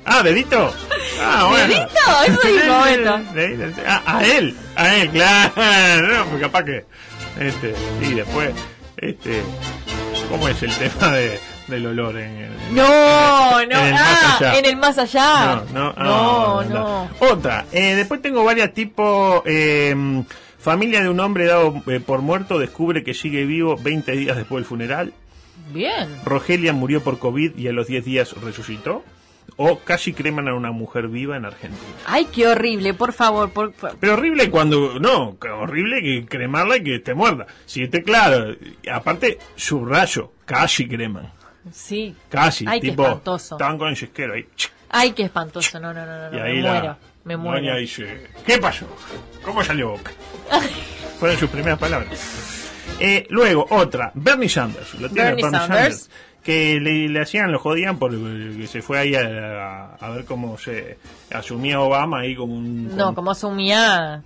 Ah, 0.04 0.22
dedito. 0.22 0.72
Ah, 1.20 1.48
bueno. 1.50 1.74
¿Dedito? 1.74 2.86
Eso. 2.86 3.34
Dedito, 3.34 3.82
Ah, 3.86 4.02
a 4.06 4.24
él, 4.26 4.54
a 4.76 4.94
él, 4.96 5.10
claro. 5.10 6.24
No, 6.32 6.40
capaz 6.40 6.64
que. 6.64 6.84
Este, 7.40 7.74
y 8.02 8.14
después, 8.14 8.54
este. 8.96 9.42
¿Cómo 10.30 10.48
es 10.48 10.62
el 10.62 10.72
tema 10.76 11.12
de, 11.12 11.38
del 11.68 11.86
olor 11.86 12.16
en 12.18 12.36
el. 12.36 12.50
No, 12.74 13.52
no, 13.52 13.60
En 13.62 13.70
el 13.86 13.92
más 13.94 14.02
ah, 14.24 14.36
allá. 14.38 14.58
en 14.58 14.64
el 14.64 14.76
más 14.76 14.98
allá. 14.98 15.64
No, 15.72 15.92
no, 15.92 16.04
no. 16.04 16.60
ah, 16.60 16.64
no. 16.68 17.10
Otra, 17.20 17.66
eh, 17.72 17.94
después 17.94 18.22
tengo 18.22 18.44
varias 18.44 18.72
tipo. 18.74 19.42
eh, 19.46 19.94
familia 20.58 21.00
de 21.00 21.08
un 21.08 21.20
hombre 21.20 21.46
dado 21.46 21.80
eh, 21.86 22.00
por 22.00 22.22
muerto 22.22 22.58
descubre 22.58 23.04
que 23.04 23.14
sigue 23.14 23.44
vivo 23.44 23.76
20 23.80 24.12
días 24.12 24.36
después 24.36 24.62
del 24.62 24.68
funeral. 24.68 25.12
Bien. 25.72 26.08
Rogelia 26.24 26.72
murió 26.72 27.02
por 27.02 27.18
COVID 27.18 27.56
y 27.56 27.68
a 27.68 27.72
los 27.72 27.86
10 27.86 28.04
días 28.04 28.32
resucitó. 28.42 29.04
O 29.58 29.78
casi 29.78 30.12
creman 30.12 30.48
a 30.48 30.54
una 30.54 30.70
mujer 30.72 31.06
viva 31.08 31.36
en 31.36 31.44
Argentina. 31.46 31.80
Ay, 32.04 32.26
qué 32.26 32.46
horrible, 32.48 32.92
por 32.94 33.12
favor. 33.14 33.50
Por, 33.50 33.72
por- 33.72 33.96
Pero 33.96 34.14
horrible 34.14 34.50
cuando. 34.50 34.98
No, 34.98 35.36
horrible 35.60 36.02
que 36.02 36.26
cremarla 36.26 36.76
y 36.78 36.82
que 36.84 36.98
te 36.98 37.14
muerda. 37.14 37.46
Si 37.64 37.84
esté 37.84 38.02
claro. 38.02 38.54
Aparte, 38.92 39.38
subrayo, 39.54 40.32
casi 40.44 40.86
creman. 40.88 41.32
Sí. 41.72 42.14
Casi. 42.28 42.64
Ay, 42.66 42.80
qué 42.80 42.90
tipo, 42.90 43.02
espantoso. 43.02 43.54
estaban 43.56 43.78
con 43.78 43.88
el 43.88 43.96
yesquero 43.96 44.34
ahí. 44.34 44.46
Ay, 44.88 45.12
qué 45.12 45.24
espantoso. 45.24 45.80
No, 45.80 45.92
no, 45.92 46.06
no, 46.06 46.30
no. 46.30 46.36
Y 46.36 46.40
ahí 46.40 46.56
me 46.56 46.62
la 46.62 46.72
muero. 46.72 46.96
Me 47.24 47.36
muero. 47.36 47.58
doña 47.60 47.76
dice, 47.76 48.28
¿qué 48.46 48.58
pasó? 48.58 48.86
¿Cómo 49.44 49.62
salió 49.64 49.90
boca? 49.90 50.12
Fueron 51.18 51.38
sus 51.38 51.50
primeras 51.50 51.78
palabras. 51.78 52.70
Eh, 53.00 53.26
luego, 53.30 53.66
otra, 53.70 54.12
Bernie 54.14 54.48
Sanders. 54.48 54.94
¿Lo 54.94 55.08
tiene 55.08 55.34
Bernie 55.34 55.50
Sanders. 55.50 56.10
Que 56.42 56.78
le, 56.80 57.08
le 57.08 57.20
hacían, 57.20 57.50
lo 57.50 57.58
jodían 57.58 57.98
porque 57.98 58.68
se 58.68 58.80
fue 58.80 59.00
ahí 59.00 59.16
a, 59.16 59.96
a 59.96 60.10
ver 60.10 60.24
cómo 60.24 60.56
se 60.56 60.96
asumía 61.32 61.80
Obama 61.80 62.20
ahí 62.20 62.36
como 62.36 62.54
un... 62.54 62.96
No, 62.96 63.16
como 63.16 63.32
asumía 63.32 64.22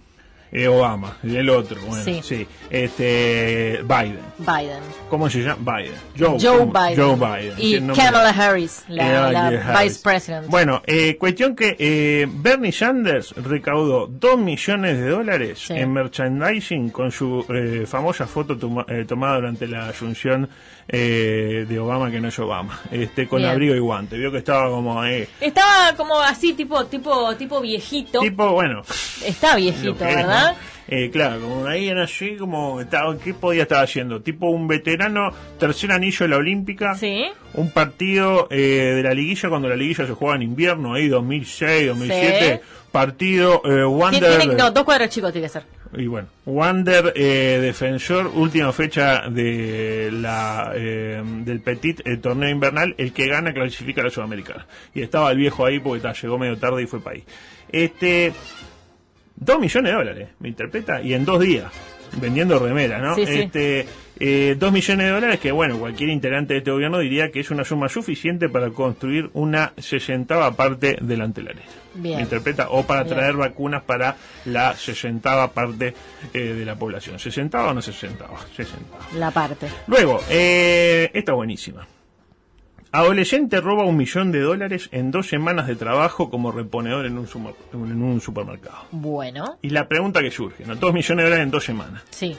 eh, 0.53 0.67
Obama, 0.69 1.17
el 1.23 1.49
otro, 1.51 1.81
bueno, 1.87 2.03
Sí. 2.05 2.21
sí. 2.23 2.47
Este, 2.71 3.81
Biden. 3.85 4.19
Biden. 4.39 4.81
¿Cómo 5.09 5.29
se 5.31 5.41
llama? 5.43 5.77
Biden. 5.79 5.95
Joe. 6.19 6.37
Biden. 6.39 6.97
Joe 6.97 7.17
Biden. 7.17 7.55
Y 7.59 7.81
Kamala 7.95 8.31
Harris, 8.31 8.85
la, 8.89 9.31
la 9.33 9.47
Harris. 9.49 9.83
vice 9.95 10.01
president. 10.03 10.47
Bueno, 10.49 10.83
eh, 10.87 11.17
cuestión 11.19 11.55
que 11.55 11.77
eh, 11.79 12.27
Bernie 12.31 12.73
Sanders 12.73 13.33
recaudó 13.37 14.07
2 14.07 14.39
millones 14.39 14.99
de 14.99 15.09
dólares 15.09 15.59
Sí. 15.67 15.75
en 15.75 15.93
merchandising 15.93 16.91
con 16.91 17.11
su 17.13 17.45
eh, 17.49 17.85
famosa 17.87 18.27
foto 18.27 18.57
toma- 18.57 18.87
eh, 18.89 19.05
tomada 19.07 19.37
durante 19.37 19.67
la 19.69 19.89
asunción 19.89 20.49
eh, 20.89 21.67
de 21.69 21.79
Obama, 21.79 22.11
que 22.11 22.21
no 22.21 22.29
es 22.29 22.39
Obama, 22.41 22.81
este 22.91 23.29
con 23.29 23.39
Bien. 23.39 23.51
abrigo 23.53 23.75
y 23.77 23.79
guante. 23.79 24.17
Vio 24.19 24.33
que 24.33 24.39
estaba 24.39 24.69
como. 24.71 25.05
Estaba 25.05 25.95
como 25.97 26.19
así, 26.21 26.53
tipo, 26.55 26.85
tipo, 26.87 27.35
tipo 27.37 27.61
viejito. 27.61 28.21
Tipo, 28.21 28.53
bueno. 28.53 28.83
Está 29.25 29.55
viejito, 29.57 29.95
¿verdad? 30.05 30.40
Eh, 30.89 31.09
claro, 31.13 31.41
como 31.41 31.67
ahí 31.67 31.89
era 31.89 32.03
así, 32.05 32.37
como 32.37 32.81
estaba, 32.81 33.17
¿qué 33.19 33.33
podía 33.33 33.63
estar 33.63 33.85
haciendo? 33.85 34.23
Tipo 34.23 34.47
un 34.51 34.67
veterano, 34.67 35.31
tercer 35.59 35.93
anillo 35.93 36.19
de 36.25 36.29
la 36.29 36.37
Olímpica, 36.39 36.95
Sí. 36.97 37.27
un 37.55 37.71
partido 37.71 38.49
eh, 38.51 38.95
de 38.97 39.03
la 39.03 39.15
liguilla 39.15 39.49
cuando 39.49 39.69
la 39.69 39.77
liguilla 39.77 40.05
se 40.07 40.13
juega 40.15 40.35
en 40.37 40.43
invierno, 40.43 40.95
ahí 40.95 41.07
2006, 41.07 41.87
2007, 41.89 42.61
partido 42.91 43.63
eh, 43.65 43.85
Wander, 43.85 44.39
tiene- 44.39 44.55
no, 44.57 44.71
dos 44.73 44.83
cuadros 44.85 45.09
chicos 45.11 45.31
tiene 45.33 45.47
que 45.47 45.53
ser. 45.53 45.63
y 45.97 46.07
bueno, 46.09 46.27
Wander 46.45 47.13
defensor, 47.15 48.27
última 48.35 48.73
fecha 48.73 49.29
de 49.29 50.11
la 50.13 50.73
del 50.75 51.61
Petit 51.61 52.01
eh, 52.05 52.17
torneo 52.17 52.49
invernal, 52.51 52.95
el 52.99 53.13
que 53.13 53.29
gana 53.29 53.53
clasifica 53.53 54.01
a 54.01 54.05
la 54.05 54.11
Sudamericana. 54.11 54.67
Y 54.95 55.03
estaba 55.03 55.31
el 55.31 55.39
viejo 55.39 55.65
ahí 55.65 55.79
porque 55.79 56.01
ta, 56.03 56.13
llegó 56.15 56.37
medio 56.39 56.59
tarde 56.59 56.83
y 56.83 56.87
fue 56.87 57.01
para 57.01 57.15
ahí. 57.17 57.25
Este, 57.73 58.33
dos 59.41 59.59
millones 59.59 59.91
de 59.91 59.99
dólares, 59.99 60.29
me 60.39 60.49
interpreta, 60.49 61.03
y 61.03 61.15
en 61.15 61.25
dos 61.25 61.41
días, 61.41 61.73
vendiendo 62.21 62.59
remera, 62.59 62.99
¿no? 62.99 63.15
Sí, 63.15 63.27
sí. 63.27 63.41
Este, 63.41 63.87
eh, 64.19 64.55
dos 64.59 64.71
millones 64.71 65.07
de 65.07 65.13
dólares 65.13 65.41
que, 65.41 65.51
bueno, 65.51 65.79
cualquier 65.79 66.11
integrante 66.11 66.53
de 66.53 66.59
este 66.59 66.71
gobierno 66.71 66.99
diría 66.99 67.31
que 67.31 67.41
es 67.41 67.51
una 67.51 67.65
suma 67.65 67.89
suficiente 67.89 68.49
para 68.51 68.71
construir 68.71 69.31
una 69.33 69.73
sesentava 69.79 70.55
parte 70.55 70.99
del 71.01 71.23
antelarera. 71.23 71.63
Bien. 71.95 72.17
¿Me 72.17 72.23
interpreta? 72.23 72.69
O 72.71 72.87
para 72.87 73.03
Bien. 73.03 73.17
traer 73.17 73.37
vacunas 73.37 73.83
para 73.83 74.17
la 74.45 74.77
sesentava 74.77 75.53
parte 75.53 75.95
eh, 76.35 76.39
de 76.39 76.65
la 76.65 76.77
población. 76.77 77.19
¿Sesentava 77.19 77.71
o 77.71 77.75
no 77.75 77.83
sesentava? 77.83 78.39
Sesentava. 78.55 79.07
La 79.17 79.31
parte. 79.31 79.67
Luego, 79.87 80.21
eh, 80.29 81.11
esta 81.15 81.33
buenísima. 81.33 81.87
Adolescente 82.93 83.61
roba 83.61 83.85
un 83.85 83.97
millón 83.97 84.33
de 84.33 84.41
dólares 84.41 84.89
en 84.93 85.11
dos 85.13 85.29
semanas 85.29 85.67
de 85.69 85.77
trabajo 85.77 86.29
como 86.29 86.51
reponedor 86.51 87.07
en 87.07 87.19
un, 87.19 87.27
sumo- 87.29 87.55
en 87.73 88.03
un 88.03 88.21
supermercado. 88.21 88.79
Bueno, 88.91 89.59
Y 89.63 89.71
la 89.71 89.87
pregunta 89.89 90.21
que 90.23 90.31
surge, 90.33 90.65
¿no? 90.67 90.75
Dos 90.75 90.93
millones 90.93 91.25
de 91.25 91.31
dólares 91.31 91.45
en 91.45 91.51
dos 91.51 91.65
semanas. 91.65 92.03
sí. 92.11 92.37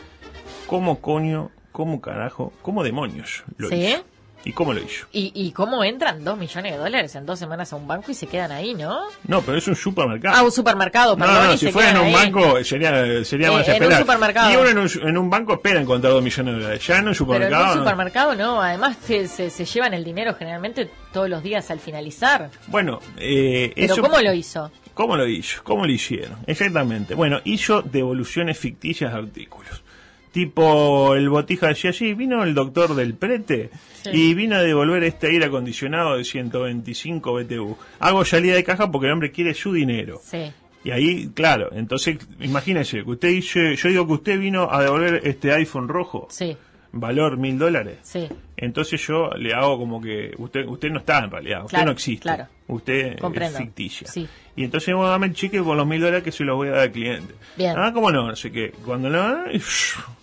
¿Cómo 0.67 1.01
coño, 1.01 1.51
cómo 1.73 1.99
carajo, 1.99 2.53
cómo 2.61 2.81
demonios 2.83 3.43
lo 3.57 3.67
¿Sí? 3.67 3.75
hizo? 3.75 4.05
¿Y 4.43 4.53
cómo 4.53 4.73
lo 4.73 4.81
hizo? 4.81 5.05
¿Y, 5.11 5.31
¿Y 5.35 5.51
cómo 5.51 5.83
entran 5.83 6.23
dos 6.23 6.37
millones 6.37 6.71
de 6.71 6.77
dólares 6.79 7.13
en 7.15 7.25
dos 7.27 7.37
semanas 7.37 7.71
a 7.73 7.75
un 7.75 7.87
banco 7.87 8.09
y 8.11 8.15
se 8.15 8.25
quedan 8.27 8.51
ahí, 8.51 8.73
no? 8.73 9.01
No, 9.27 9.41
pero 9.41 9.57
es 9.57 9.67
un 9.67 9.75
supermercado. 9.75 10.35
A 10.35 10.41
un 10.43 10.51
supermercado, 10.51 11.15
No, 11.15 11.25
perdón, 11.25 11.47
no, 11.47 11.53
y 11.53 11.57
si 11.57 11.65
se 11.67 11.71
fuera 11.71 11.91
en 11.91 11.97
un 11.97 12.03
ahí. 12.05 12.13
banco 12.13 12.63
sería, 12.63 13.23
sería 13.23 13.47
Eh, 13.49 13.51
más 13.51 13.67
en 13.67 13.73
un 13.75 13.81
esperar. 13.83 13.99
supermercado. 14.01 14.51
Y 14.51 14.55
uno 14.55 14.69
en 14.69 14.77
un, 14.79 14.89
en 15.09 15.17
un 15.17 15.29
banco 15.29 15.53
espera 15.53 15.79
encontrar 15.79 16.13
dos 16.13 16.23
millones 16.23 16.55
de 16.55 16.61
dólares. 16.61 16.87
Ya 16.87 16.93
en 16.97 16.99
un 16.99 17.03
Pero 17.03 17.11
en 17.11 17.15
supermercado. 17.15 17.63
un 17.63 17.69
no. 17.69 17.83
supermercado 17.83 18.35
no, 18.35 18.61
además 18.61 18.97
se, 19.05 19.27
se, 19.27 19.49
se 19.51 19.65
llevan 19.65 19.93
el 19.93 20.03
dinero 20.03 20.33
generalmente 20.33 20.89
todos 21.13 21.29
los 21.29 21.43
días 21.43 21.69
al 21.69 21.79
finalizar. 21.79 22.49
Bueno, 22.67 22.99
eh, 23.17 23.71
Pero 23.75 23.93
eso. 23.93 24.01
¿cómo 24.01 24.19
lo 24.21 24.33
hizo? 24.33 24.71
¿Cómo 24.95 25.15
lo 25.17 25.27
hizo? 25.27 25.63
¿Cómo 25.63 25.85
lo 25.85 25.91
hicieron? 25.91 26.37
Exactamente. 26.47 27.13
Bueno, 27.15 27.39
hizo 27.45 27.81
devoluciones 27.81 28.57
ficticias 28.57 29.13
de 29.13 29.19
artículos. 29.19 29.83
Tipo, 30.31 31.13
el 31.15 31.29
botija 31.29 31.67
decía, 31.67 31.91
sí, 31.91 32.13
vino 32.13 32.43
el 32.43 32.53
doctor 32.53 32.95
del 32.95 33.15
prete 33.15 33.69
Sí. 34.03 34.09
y 34.13 34.33
vino 34.33 34.55
a 34.55 34.61
devolver 34.61 35.03
este 35.03 35.27
aire 35.27 35.45
acondicionado 35.45 36.15
de 36.17 36.23
125 36.23 37.33
BTU. 37.33 37.77
Hago 37.99 38.23
salida 38.25 38.55
de 38.55 38.63
caja 38.63 38.89
porque 38.91 39.07
el 39.07 39.13
hombre 39.13 39.31
quiere 39.31 39.53
su 39.53 39.73
dinero. 39.73 40.21
Sí. 40.23 40.51
Y 40.83 40.91
ahí, 40.91 41.29
claro, 41.35 41.69
entonces, 41.73 42.17
imagínese 42.39 43.03
que 43.03 43.11
usted 43.11 43.27
dice, 43.29 43.75
yo 43.75 43.89
digo 43.89 44.07
que 44.07 44.13
usted 44.13 44.39
vino 44.39 44.67
a 44.71 44.81
devolver 44.81 45.21
este 45.27 45.51
iPhone 45.53 45.87
rojo, 45.87 46.27
Sí, 46.31 46.57
valor 46.93 47.37
mil 47.37 47.59
dólares. 47.59 47.97
sí. 48.03 48.27
Entonces 48.57 49.01
yo 49.07 49.31
le 49.37 49.53
hago 49.55 49.77
como 49.79 49.99
que 49.99 50.33
usted 50.37 50.67
usted 50.67 50.91
no 50.91 50.99
está 50.99 51.23
en 51.23 51.31
realidad, 51.31 51.61
usted 51.65 51.69
Claro, 51.77 51.85
no 51.87 51.91
existe, 51.93 52.21
claro. 52.21 52.47
usted 52.67 53.17
Comprendo, 53.17 53.57
es 53.57 53.63
ficticia. 53.65 54.07
sí. 54.07 54.27
Y 54.55 54.63
entonces 54.65 54.93
dame 54.95 55.27
el 55.27 55.33
cheque 55.33 55.61
por 55.63 55.75
los 55.75 55.87
mil 55.87 55.99
dólares 55.99 56.23
que 56.23 56.31
se 56.31 56.43
los 56.43 56.55
voy 56.57 56.67
a 56.67 56.71
dar 56.71 56.79
al 56.81 56.91
cliente. 56.91 57.33
Bien. 57.57 57.73
Ah, 57.77 57.91
cómo 57.93 58.11
no, 58.11 58.27
no 58.27 58.35
sé 58.35 58.51
qué. 58.51 58.71
Cuando 58.85 59.09
no, 59.09 59.45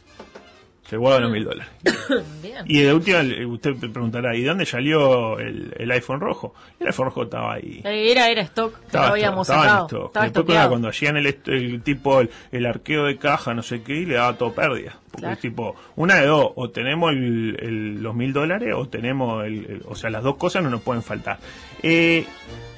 Se 0.89 0.97
guarda 0.97 1.21
los 1.21 1.31
mil 1.31 1.45
dólares. 1.45 1.71
Bien. 2.43 2.65
Y 2.67 2.81
de 2.81 2.95
última, 2.95 3.19
usted 3.49 3.75
preguntará, 3.77 4.35
¿y 4.35 4.43
dónde 4.43 4.65
salió 4.65 5.39
el, 5.39 5.75
el 5.77 5.91
iPhone 5.91 6.19
rojo? 6.21 6.55
El 6.81 6.87
iPhone 6.87 7.05
rojo 7.07 7.23
estaba 7.25 7.53
ahí. 7.55 7.83
Era, 7.85 8.31
era 8.31 8.41
stock, 8.43 8.79
que 8.81 8.87
Estaba, 8.87 9.07
lo 9.09 9.13
habíamos 9.13 9.47
estaba 9.47 9.63
en 9.65 9.69
sacado. 9.69 9.87
stock. 9.87 10.07
Estaba 10.07 10.25
Después, 10.31 10.67
cuando 10.69 10.89
hacían 10.89 11.17
el, 11.19 11.83
tipo, 11.83 12.21
el, 12.23 12.31
el 12.53 12.65
arqueo 12.65 13.05
de 13.05 13.19
caja, 13.19 13.53
no 13.53 13.63
sé 13.63 13.83
qué, 13.83 13.97
y 13.97 14.07
le 14.07 14.15
daba 14.15 14.39
todo 14.39 14.55
pérdida. 14.55 14.99
Porque 15.11 15.27
Claro. 15.27 15.41
tipo, 15.41 15.77
una 15.97 16.15
de 16.17 16.27
dos, 16.27 16.53
o 16.55 16.71
tenemos 16.71 17.13
el- 17.13 18.03
los 18.03 18.15
mil 18.15 18.33
dólares, 18.33 18.73
o 18.75 18.89
tenemos, 18.89 19.45
el, 19.45 19.67
el- 19.67 19.83
o 19.87 19.95
sea, 19.95 20.09
las 20.09 20.23
dos 20.23 20.37
cosas 20.37 20.63
no 20.63 20.71
nos 20.71 20.81
pueden 20.81 21.03
faltar. 21.03 21.39
Eh, 21.83 22.25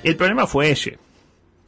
el 0.03 0.17
problema 0.17 0.49
fue 0.49 0.71
ese. 0.73 0.99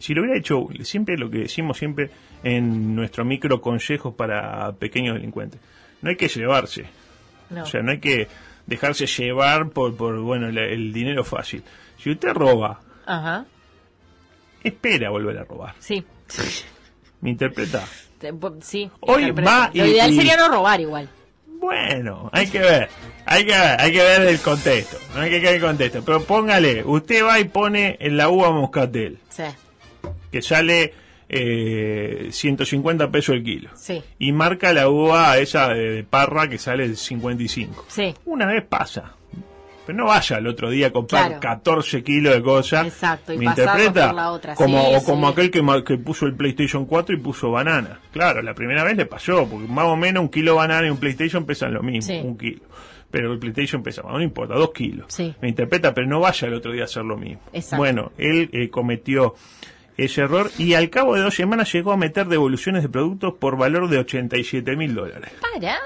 Si 0.01 0.13
lo 0.13 0.23
hubiera 0.23 0.37
hecho, 0.37 0.67
siempre 0.83 1.17
lo 1.17 1.31
que 1.31 1.39
decimos 1.39 1.79
siempre 1.79 2.11
en 2.43 2.97
nuestro 2.97 3.25
micro 3.25 3.61
consejos 3.61 4.15
para 4.15 4.73
pequeños 4.73 5.15
delincuentes, 5.15 5.61
no 6.03 6.11
hay 6.11 6.17
que 6.17 6.29
llevarse. 6.29 6.85
No. 7.51 7.63
O 7.65 7.67
sea, 7.67 7.83
no 7.83 7.91
hay 7.93 8.01
que 8.01 8.29
dejarse 8.67 9.07
llevar 9.07 9.71
por, 9.71 9.97
por 9.97 10.19
bueno, 10.21 10.49
el, 10.49 10.59
el 10.59 10.93
dinero 10.93 11.25
fácil. 11.25 11.63
Si 11.99 12.11
usted 12.11 12.33
roba, 12.35 12.81
Ajá, 13.07 13.45
espera 14.63 15.11
volver 15.11 15.39
a 15.39 15.45
robar. 15.45 15.75
sí. 15.79 16.05
¿Me 17.21 17.31
interpreta? 17.31 17.85
Te- 18.19 18.33
po- 18.33 18.57
Sí. 18.63 18.91
Hoy 19.01 19.31
va 19.31 19.71
Lo 19.75 19.85
y- 19.87 19.91
ideal 19.91 20.11
y- 20.13 20.17
sería 20.17 20.37
no 20.37 20.49
robar 20.49 20.81
igual. 20.81 21.09
Bueno, 21.47 22.29
hay 22.33 22.49
que 22.49 22.59
ver, 22.59 22.89
hay 23.25 23.45
que 23.47 23.53
ver, 23.53 23.81
hay 23.81 23.93
que 23.93 24.03
ver 24.03 24.23
el 24.23 24.41
contexto, 24.41 24.97
no 25.15 25.21
hay 25.21 25.31
que 25.31 25.39
ver 25.39 25.55
el 25.55 25.61
contexto, 25.61 26.03
pero 26.05 26.25
póngale, 26.25 26.83
usted 26.85 27.25
va 27.25 27.39
y 27.39 27.45
pone 27.45 27.97
en 28.01 28.17
la 28.17 28.29
uva 28.29 28.51
moscatel, 28.51 29.19
Sí, 29.29 29.45
que 30.33 30.43
sale 30.43 30.93
eh, 31.33 32.29
150 32.31 33.11
pesos 33.11 33.35
el 33.37 33.43
kilo, 33.43 33.71
sí, 33.75 34.03
y 34.19 34.33
marca 34.33 34.73
la 34.73 34.89
uva 34.89 35.39
esa 35.39 35.69
de, 35.69 36.05
parra 36.05 36.49
que 36.49 36.59
sale 36.59 36.95
55. 36.95 37.87
sí. 37.89 38.15
Una 38.27 38.47
vez 38.47 38.63
pasa, 38.69 39.15
pero 39.87 39.99
no 39.99 40.05
vaya 40.07 40.37
al 40.37 40.47
otro 40.47 40.71
día 40.71 40.89
a 40.89 40.91
comprar 40.93 41.27
Claro. 41.27 41.41
14 41.41 42.03
kilos 42.05 42.35
de 42.35 42.43
cosas. 42.43 42.87
Exacto, 42.87 43.33
y 43.33 43.39
¿Me 43.39 43.47
interpreta? 43.47 44.07
por 44.09 44.15
la 44.15 44.31
otra. 44.31 44.55
Como, 44.55 44.79
Sí, 44.81 44.93
o 44.97 45.03
como 45.05 45.27
sí. 45.29 45.33
aquel 45.33 45.51
que, 45.51 45.85
que 45.85 45.99
puso 45.99 46.27
el 46.27 46.35
PlayStation 46.35 46.85
4 46.87 47.17
y 47.17 47.19
puso 47.19 47.51
banana. 47.51 47.99
Claro, 48.13 48.43
la 48.43 48.55
primera 48.55 48.85
vez 48.85 48.97
le 48.97 49.07
pasó, 49.07 49.49
porque 49.49 49.67
más 49.67 49.87
o 49.87 49.97
menos 49.97 50.23
un 50.23 50.29
kilo 50.29 50.53
de 50.53 50.59
banana 50.59 50.87
y 50.87 50.91
un 50.91 50.99
PlayStation 50.99 51.45
pesan 51.47 51.73
lo 51.75 51.83
mismo, 51.83 52.03
Sí. 52.13 52.21
un 52.23 52.37
kilo. 52.39 52.61
Pero 53.11 53.33
el 53.33 53.39
PlayStation 53.39 53.83
pesa 53.83 54.03
más, 54.03 54.13
no 54.13 54.23
importa, 54.23 54.55
dos 54.55 54.71
kilos. 54.73 55.07
Sí. 55.09 55.35
Me 55.43 55.49
interpreta, 55.49 55.93
pero 55.93 56.07
no 56.07 56.21
vaya 56.21 56.47
el 56.49 56.55
otro 56.55 56.73
día 56.73 56.83
a 56.83 56.85
hacer 56.85 57.05
lo 57.05 57.17
mismo. 57.17 57.41
Exacto. 57.53 57.77
Bueno, 57.79 58.13
él 58.19 58.49
eh, 58.53 58.71
cometió 58.71 59.35
ese 59.97 60.23
error 60.23 60.51
y 60.59 60.75
al 60.75 60.91
cabo 60.91 61.15
de 61.15 61.23
dos 61.23 61.35
semanas 61.35 61.73
llegó 61.73 61.93
a 61.93 61.97
meter 61.97 62.27
devoluciones 62.27 62.83
de 62.83 62.89
productos 62.89 63.35
por 63.35 63.57
valor 63.57 63.89
de 63.89 63.99
87 63.99 64.77
mil 64.77 64.95
dólares. 64.95 65.31
¡Para! 65.41 65.77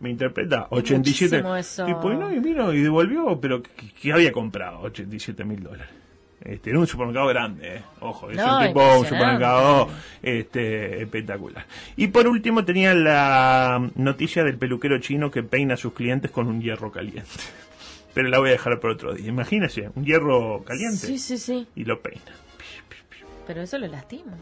¿Me 0.00 0.10
interpreta? 0.10 0.66
87. 0.70 1.42
muchísimo 1.42 1.56
eso. 1.56 1.88
Y 1.88 1.92
no, 2.14 2.32
y 2.32 2.38
vino 2.38 2.72
y 2.72 2.80
devolvió, 2.82 3.40
pero 3.40 3.62
¿qué, 3.62 4.12
había 4.12 4.32
comprado? 4.32 4.80
87 4.80 5.44
mil 5.44 5.62
dólares. 5.62 5.88
Este, 6.40 6.70
en 6.70 6.76
un 6.76 6.86
supermercado 6.86 7.26
grande, 7.26 7.76
¿eh? 7.76 7.82
Ojo, 8.00 8.30
es 8.30 8.36
No, 8.36 8.60
un 8.60 8.66
tipo 8.66 8.98
un 8.98 9.04
supermercado 9.04 9.88
este, 10.22 11.02
espectacular. 11.02 11.66
Y 11.96 12.08
por 12.08 12.28
último 12.28 12.64
tenía 12.64 12.94
la 12.94 13.90
noticia 13.96 14.44
del 14.44 14.56
peluquero 14.56 15.00
chino 15.00 15.30
que 15.30 15.42
peina 15.42 15.74
a 15.74 15.76
sus 15.76 15.92
clientes 15.92 16.30
con 16.30 16.46
un 16.46 16.60
hierro 16.60 16.92
caliente. 16.92 17.28
Pero 18.14 18.28
la 18.28 18.38
voy 18.38 18.50
a 18.50 18.52
dejar 18.52 18.78
por 18.78 18.90
otro 18.90 19.12
día. 19.12 19.28
Imagínese, 19.28 19.90
un 19.94 20.04
hierro 20.04 20.62
caliente 20.64 21.06
Sí, 21.06 21.18
sí, 21.18 21.36
sí. 21.36 21.66
y 21.74 21.84
lo 21.84 22.00
peina. 22.00 22.22
Pero 23.46 23.62
eso 23.62 23.78
lo 23.78 23.86
lastima. 23.86 24.32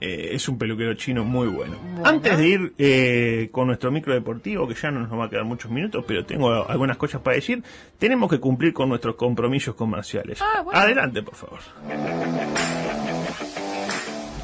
Eh, 0.00 0.30
es 0.32 0.48
un 0.48 0.58
peluquero 0.58 0.94
chino 0.94 1.24
muy 1.24 1.48
bueno. 1.48 1.76
Bueno. 1.80 2.08
Antes 2.08 2.36
de 2.36 2.48
ir 2.48 2.74
eh, 2.78 3.48
con 3.52 3.68
nuestro 3.68 3.90
micro 3.90 4.12
deportivo, 4.12 4.66
que 4.66 4.74
ya 4.74 4.90
no 4.90 5.00
nos 5.00 5.18
va 5.18 5.26
a 5.26 5.30
quedar 5.30 5.44
muchos 5.44 5.70
minutos, 5.70 6.04
pero 6.06 6.24
tengo 6.26 6.68
algunas 6.68 6.96
cosas 6.96 7.20
para 7.20 7.36
decir, 7.36 7.62
tenemos 7.98 8.28
que 8.28 8.40
cumplir 8.40 8.72
con 8.72 8.88
nuestros 8.88 9.14
compromisos 9.14 9.74
comerciales. 9.74 10.40
Ah, 10.42 10.62
bueno. 10.62 10.80
Adelante, 10.80 11.22
por 11.22 11.36
favor. 11.36 11.60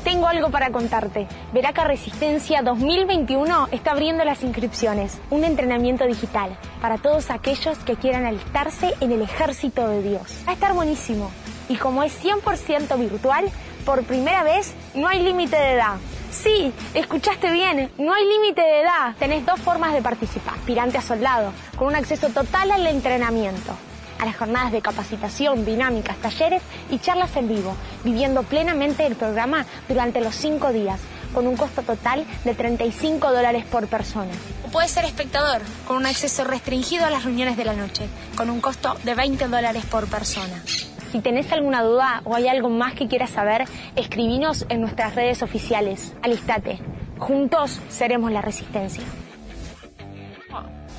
Tengo 0.04 0.26
algo 0.26 0.50
para 0.50 0.70
contarte. 0.70 1.26
Veraca 1.52 1.84
Resistencia 1.84 2.62
2021 2.62 3.68
está 3.70 3.90
abriendo 3.90 4.24
las 4.24 4.42
inscripciones. 4.42 5.20
Un 5.30 5.44
entrenamiento 5.44 6.06
digital 6.06 6.56
para 6.80 6.96
todos 6.98 7.30
aquellos 7.30 7.78
que 7.78 7.96
quieran 7.96 8.24
alistarse 8.24 8.94
en 9.00 9.12
el 9.12 9.22
ejército 9.22 9.88
de 9.88 10.02
Dios. 10.02 10.42
Va 10.46 10.52
a 10.52 10.54
estar 10.54 10.72
buenísimo. 10.72 11.30
Y 11.70 11.76
como 11.76 12.02
es 12.02 12.12
100% 12.22 12.98
virtual, 12.98 13.48
por 13.86 14.02
primera 14.02 14.42
vez 14.42 14.74
no 14.94 15.06
hay 15.06 15.20
límite 15.20 15.56
de 15.56 15.74
edad. 15.74 15.98
Sí, 16.32 16.72
escuchaste 16.94 17.50
bien, 17.52 17.92
no 17.96 18.12
hay 18.12 18.26
límite 18.26 18.60
de 18.60 18.80
edad. 18.80 19.14
Tenés 19.20 19.46
dos 19.46 19.60
formas 19.60 19.92
de 19.92 20.02
participar. 20.02 20.54
Aspirante 20.54 20.98
a 20.98 21.02
soldado, 21.02 21.52
con 21.76 21.86
un 21.86 21.94
acceso 21.94 22.28
total 22.30 22.72
al 22.72 22.86
entrenamiento 22.88 23.72
a 24.18 24.26
las 24.26 24.36
jornadas 24.36 24.72
de 24.72 24.82
capacitación, 24.82 25.64
dinámicas, 25.64 26.16
talleres 26.18 26.62
y 26.90 26.98
charlas 26.98 27.34
en 27.36 27.48
vivo, 27.48 27.74
viviendo 28.04 28.42
plenamente 28.42 29.06
el 29.06 29.16
programa 29.16 29.64
durante 29.88 30.20
los 30.20 30.34
cinco 30.34 30.72
días, 30.72 31.00
con 31.32 31.46
un 31.46 31.56
costo 31.56 31.82
total 31.82 32.26
de 32.44 32.54
35 32.54 33.32
dólares 33.32 33.64
por 33.64 33.86
persona. 33.86 34.32
O 34.66 34.70
puedes 34.70 34.90
ser 34.90 35.04
espectador, 35.04 35.62
con 35.86 35.96
un 35.96 36.06
acceso 36.06 36.44
restringido 36.44 37.06
a 37.06 37.10
las 37.10 37.24
reuniones 37.24 37.56
de 37.56 37.64
la 37.64 37.72
noche, 37.72 38.08
con 38.36 38.50
un 38.50 38.60
costo 38.60 38.94
de 39.04 39.14
20 39.14 39.48
dólares 39.48 39.84
por 39.86 40.06
persona. 40.06 40.62
Si 41.10 41.20
tenés 41.20 41.50
alguna 41.52 41.82
duda 41.82 42.22
o 42.24 42.34
hay 42.36 42.48
algo 42.48 42.68
más 42.70 42.94
que 42.94 43.08
quieras 43.08 43.30
saber, 43.30 43.64
escribinos 43.96 44.64
en 44.68 44.80
nuestras 44.80 45.14
redes 45.14 45.42
oficiales. 45.42 46.14
Alistate. 46.22 46.78
Juntos 47.18 47.80
seremos 47.88 48.30
la 48.32 48.40
resistencia. 48.42 49.02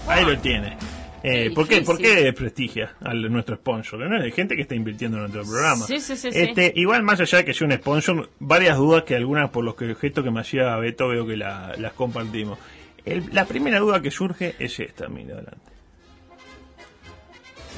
Ahí 0.08 0.26
lo 0.26 0.38
tiene. 0.39 0.78
Eh, 1.24 1.50
Qué 1.50 1.52
¿por, 1.52 1.67
qué, 1.67 1.82
¿Por 1.82 1.97
qué 2.00 2.15
desprestigia 2.24 2.95
a 3.02 3.13
nuestro 3.13 3.56
sponsor? 3.56 4.00
¿no? 4.10 4.21
Hay 4.24 4.32
gente 4.32 4.56
que 4.56 4.63
está 4.63 4.74
invirtiendo 4.74 5.17
en 5.17 5.24
nuestro 5.32 5.43
programa. 5.43 5.86
Sí, 5.86 6.00
sí, 6.00 6.15
sí, 6.17 6.32
sí. 6.32 6.39
Este, 6.39 6.74
Igual, 6.76 7.04
más 7.04 7.19
allá 7.19 7.38
de 7.39 7.45
que 7.45 7.54
sea 7.54 7.67
un 7.67 7.74
sponsor, 7.74 8.30
varias 8.39 8.78
dudas 8.78 9.04
que 9.04 9.15
algunas 9.15 9.52
por 9.52 9.63
los 9.63 9.76
que 9.76 9.93
gesto 9.93 10.24
que 10.24 10.32
me 10.32 10.41
hacía 10.41 10.76
Beto 10.78 11.08
veo 11.10 11.28
que 11.28 11.38
la- 11.38 11.76
las 11.78 11.93
compartimos. 11.93 12.58
El- 13.06 13.30
la 13.34 13.45
primera 13.45 13.80
duda 13.80 14.02
que 14.02 14.10
surge 14.10 14.56
es 14.58 14.80
esta, 14.80 15.08
mira, 15.10 15.36
adelante. 15.36 15.60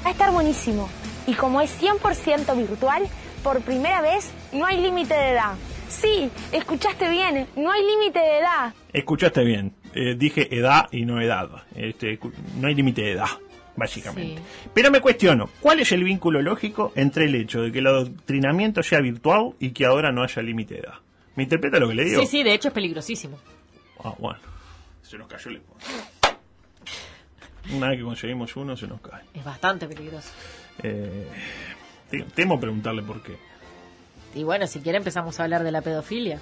Va 0.04 0.10
a 0.10 0.12
estar 0.12 0.32
buenísimo. 0.32 0.90
Y 1.28 1.34
como 1.34 1.62
es 1.62 1.82
100% 1.82 2.58
virtual, 2.58 3.08
por 3.44 3.62
primera 3.62 4.02
vez 4.02 4.32
no 4.52 4.66
hay 4.66 4.82
límite 4.82 5.14
de 5.14 5.32
edad. 5.32 5.54
Sí, 5.88 6.30
escuchaste 6.52 7.10
bien, 7.10 7.48
no 7.56 7.72
hay 7.72 7.82
límite 7.86 8.20
de 8.20 8.40
edad. 8.40 8.74
Escuchaste 8.92 9.44
bien, 9.44 9.74
eh, 9.94 10.16
dije 10.18 10.54
edad 10.58 10.90
y 10.92 11.06
no 11.06 11.22
edad. 11.22 11.50
Este, 11.76 12.20
no 12.60 12.68
hay 12.68 12.76
límite 12.76 13.04
de 13.04 13.12
edad, 13.12 13.28
básicamente. 13.76 14.42
Sí. 14.42 14.70
Pero 14.74 14.92
me 14.92 15.00
cuestiono, 15.00 15.50
¿cuál 15.62 15.80
es 15.80 15.92
el 15.92 16.04
vínculo 16.04 16.42
lógico 16.42 16.92
entre 16.96 17.26
el 17.26 17.36
hecho 17.36 17.62
de 17.62 17.72
que 17.72 17.80
el 17.80 17.88
adoctrinamiento 17.88 18.82
sea 18.82 19.00
virtual 19.00 19.54
y 19.60 19.72
que 19.72 19.86
ahora 19.86 20.12
no 20.12 20.24
haya 20.24 20.42
límite 20.42 20.76
de 20.76 20.80
edad? 20.82 20.96
¿Me 21.36 21.44
interpreta 21.44 21.80
lo 21.80 21.88
que 21.88 21.96
le 21.96 22.06
digo? 22.06 22.22
Sí, 22.22 22.28
sí, 22.28 22.44
de 22.44 22.54
hecho 22.54 22.70
es 22.70 22.74
peligrosísimo. 22.74 23.38
Ah, 24.04 24.14
bueno. 24.18 24.40
Se 25.02 25.18
nos 25.18 25.28
cayó 25.28 25.52
el 25.52 25.58
sponsor. 25.58 26.13
Una 27.72 27.90
vez 27.90 27.98
que 28.00 28.04
conseguimos 28.04 28.56
uno, 28.56 28.76
se 28.76 28.88
nos 28.88 29.00
cae. 29.02 29.22
Es 29.34 29.44
bastante 29.44 29.88
peligroso. 29.88 30.30
Eh, 30.82 31.28
te- 32.10 32.24
temo 32.36 32.60
preguntarle 32.60 33.02
por 33.04 33.22
qué. 33.24 33.38
Y 34.36 34.44
bueno, 34.44 34.68
si 34.68 34.80
quiere 34.82 34.98
empezamos 34.98 35.40
a 35.40 35.44
hablar 35.44 35.64
de 35.64 35.72
la 35.72 35.82
pedofilia. 35.82 36.40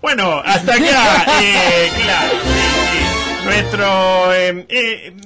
Bueno, 0.00 0.40
hasta 0.44 0.74
acá, 0.74 1.24
eh, 1.42 1.90
claro, 2.02 2.32
sí, 2.42 2.60
sí. 2.92 3.44
Nuestro... 3.44 4.34
eh, 4.34 4.66
eh, 4.68 5.16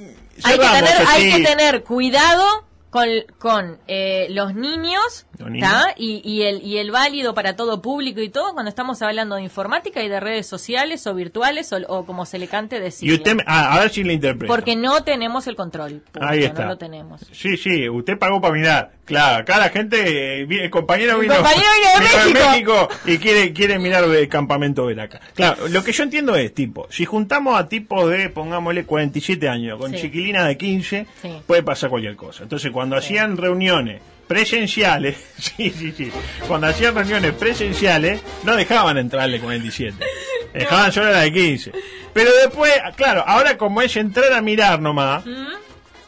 Hay 0.43 0.57
que, 0.57 0.63
cerramos 0.65 0.89
tener, 0.89 1.07
hay 1.07 1.31
que 1.31 1.43
tener 1.43 1.83
cuidado 1.83 2.65
con, 2.89 3.07
con 3.37 3.79
eh, 3.87 4.27
los 4.31 4.55
niños, 4.55 5.25
Los 5.39 5.49
niños. 5.49 5.71
¿tá? 5.71 5.93
Y, 5.97 6.21
y, 6.23 6.43
el, 6.43 6.61
y 6.61 6.77
el 6.77 6.91
válido 6.91 7.33
para 7.33 7.55
todo 7.55 7.81
público 7.81 8.21
y 8.21 8.29
todo 8.29 8.53
cuando 8.53 8.69
estamos 8.69 9.01
hablando 9.01 9.35
de 9.37 9.43
informática 9.43 10.03
y 10.03 10.09
de 10.09 10.19
redes 10.19 10.45
sociales 10.47 11.07
o 11.07 11.15
virtuales 11.15 11.71
o, 11.73 11.77
o 11.87 12.05
como 12.05 12.25
se 12.25 12.37
le 12.39 12.47
cante 12.47 12.79
decir. 12.79 13.09
Y 13.09 13.13
usted, 13.13 13.37
ah, 13.47 13.73
a 13.73 13.79
ver 13.79 13.89
si 13.89 14.03
le 14.03 14.13
interpreto. 14.13 14.53
Porque 14.53 14.75
no 14.75 15.01
tenemos 15.03 15.47
el 15.47 15.55
control. 15.55 16.03
Ahí 16.19 16.43
está. 16.43 16.63
No 16.63 16.69
lo 16.71 16.77
tenemos. 16.77 17.21
Sí, 17.31 17.55
sí, 17.57 17.87
usted 17.89 18.17
pagó 18.19 18.41
para 18.41 18.53
mirar. 18.53 18.91
Claro, 19.05 19.37
acá 19.41 19.57
la 19.57 19.69
gente, 19.69 20.41
eh, 20.41 20.47
el 20.49 20.69
compañero 20.69 21.17
vino, 21.17 21.33
compañero 21.35 21.65
vino 21.77 22.27
de 22.27 22.33
México. 22.51 22.89
y 23.05 23.17
quiere, 23.17 23.53
quiere 23.53 23.79
mirar 23.79 24.03
el 24.03 24.27
campamento 24.29 24.85
Veraca. 24.85 25.19
Claro, 25.33 25.67
lo 25.69 25.83
que 25.83 25.91
yo 25.93 26.03
entiendo 26.03 26.35
es, 26.35 26.53
tipo, 26.53 26.85
si 26.91 27.05
juntamos 27.05 27.57
a 27.59 27.67
tipos 27.67 28.07
de, 28.11 28.29
pongámosle, 28.29 28.83
47 28.85 29.49
años, 29.49 29.79
con 29.79 29.91
Sí. 29.93 30.01
chiquilinas 30.01 30.45
de 30.47 30.57
15, 30.57 31.07
Sí. 31.21 31.29
puede 31.47 31.63
pasar 31.63 31.89
cualquier 31.89 32.15
cosa. 32.15 32.43
Entonces, 32.43 32.71
cuando 32.71 32.97
hacían 32.97 33.37
reuniones 33.37 34.01
presenciales, 34.29 35.17
sí, 35.39 35.71
sí, 35.71 35.91
sí, 35.91 36.11
cuando 36.47 36.67
hacían 36.67 36.93
reuniones 36.93 37.33
presenciales, 37.33 38.21
no 38.43 38.55
dejaban 38.55 38.97
entrarle 38.99 39.39
47. 39.39 39.97
Dejaban 40.53 40.91
solo 40.91 41.11
la 41.11 41.21
de 41.21 41.33
15. 41.33 41.71
Pero 42.13 42.31
después, 42.43 42.71
claro, 42.95 43.23
ahora 43.25 43.57
como 43.57 43.81
es 43.81 43.95
entrar 43.97 44.31
a 44.33 44.41
mirar 44.41 44.81
nomás, 44.81 45.23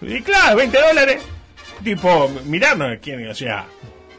y 0.01 0.21
claro, 0.21 0.57
20 0.57 0.77
dólares. 0.79 1.21
Tipo, 1.83 2.29
mirar, 2.45 2.77
no, 2.77 2.87
¿quién? 3.01 3.27
O 3.27 3.35
sea, 3.35 3.65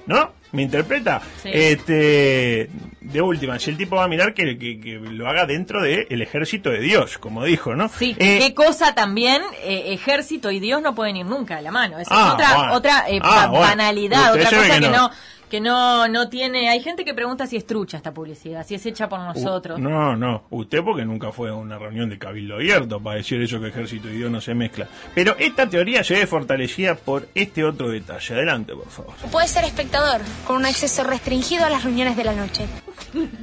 ¿no? 0.07 0.33
¿Me 0.57 0.63
interpreta? 0.63 1.21
Sí. 1.43 1.51
Este, 1.53 2.69
de 3.01 3.21
última, 3.21 3.59
si 3.59 3.71
el 3.71 3.77
tipo 3.77 3.97
va 3.97 4.05
a 4.05 4.09
mirar 4.09 4.35
que, 4.35 4.59
que- 4.59 4.79
que 4.81 4.99
lo 5.01 5.29
haga 5.29 5.47
dentro 5.47 5.83
del 5.83 6.23
ejército 6.23 6.71
de 6.71 6.81
Dios, 6.81 7.19
como 7.19 7.45
dijo, 7.45 7.75
¿no? 7.75 7.89
Sí, 7.89 8.15
Eh, 8.19 8.39
qué 8.39 8.55
cosa 8.55 8.95
también, 8.95 9.43
eh, 9.65 9.93
ejército 9.95 10.51
y 10.51 10.61
Dios 10.61 10.81
no 10.83 10.95
pueden 10.95 11.17
ir 11.17 11.27
nunca 11.27 11.57
de 11.57 11.63
la 11.63 11.71
mano. 11.73 11.99
Esa 11.99 12.11
Ah, 12.15 12.27
es 12.29 12.35
otra, 12.35 12.57
bueno. 12.57 12.73
otra 12.75 13.05
eh, 13.09 13.19
Ah, 13.23 13.47
bueno. 13.49 13.67
banalidad, 13.67 14.35
Usted 14.35 14.47
otra 14.47 14.59
cosa 14.59 14.75
que 14.75 14.81
que, 14.81 14.91
no. 14.91 14.97
no. 14.97 15.11
Que 15.53 15.61
no, 15.61 16.09
no 16.09 16.31
tiene. 16.31 16.71
Hay 16.71 16.81
gente 16.81 17.05
que 17.05 17.13
pregunta 17.13 17.47
si 17.47 17.59
es 17.59 17.67
trucha 17.67 17.99
esta 17.99 18.15
publicidad, 18.15 18.67
si 18.67 18.75
es 18.75 18.87
hecha 18.87 19.07
por 19.07 19.19
nosotros. 19.21 19.79
Uh, 19.79 19.83
no, 19.83 20.17
no, 20.17 20.45
usted 20.49 20.83
porque 20.83 21.05
nunca 21.05 21.31
fue 21.31 21.51
a 21.51 21.55
una 21.55 21.79
reunión 21.79 22.09
de 22.09 22.19
cabildo 22.19 22.55
abierto 22.55 22.99
para 23.03 23.17
decir 23.17 23.39
eso 23.43 23.61
que 23.61 23.69
ejército 23.69 24.09
y 24.09 24.17
Dios 24.17 24.31
no 24.31 24.41
se 24.41 24.55
mezcla. 24.55 24.89
Pero 25.15 25.37
esta 25.39 25.69
teoría 25.69 26.03
se 26.03 26.15
ve 26.15 26.27
fortalecida 26.27 26.95
por 26.95 27.29
este 27.35 27.65
otro 27.65 27.91
detalle. 27.91 28.33
Adelante, 28.35 28.73
por 28.75 28.89
favor. 28.89 29.13
Puede 29.31 29.47
ser 29.47 29.65
espectador, 29.65 30.23
con 30.47 30.57
un 30.57 30.65
acceso 30.65 31.05
restringido 31.05 31.67
a 31.67 31.69
las 31.69 31.85
reuniones 31.85 32.17
de 32.17 32.25
la 32.25 32.33
noche. 32.33 32.67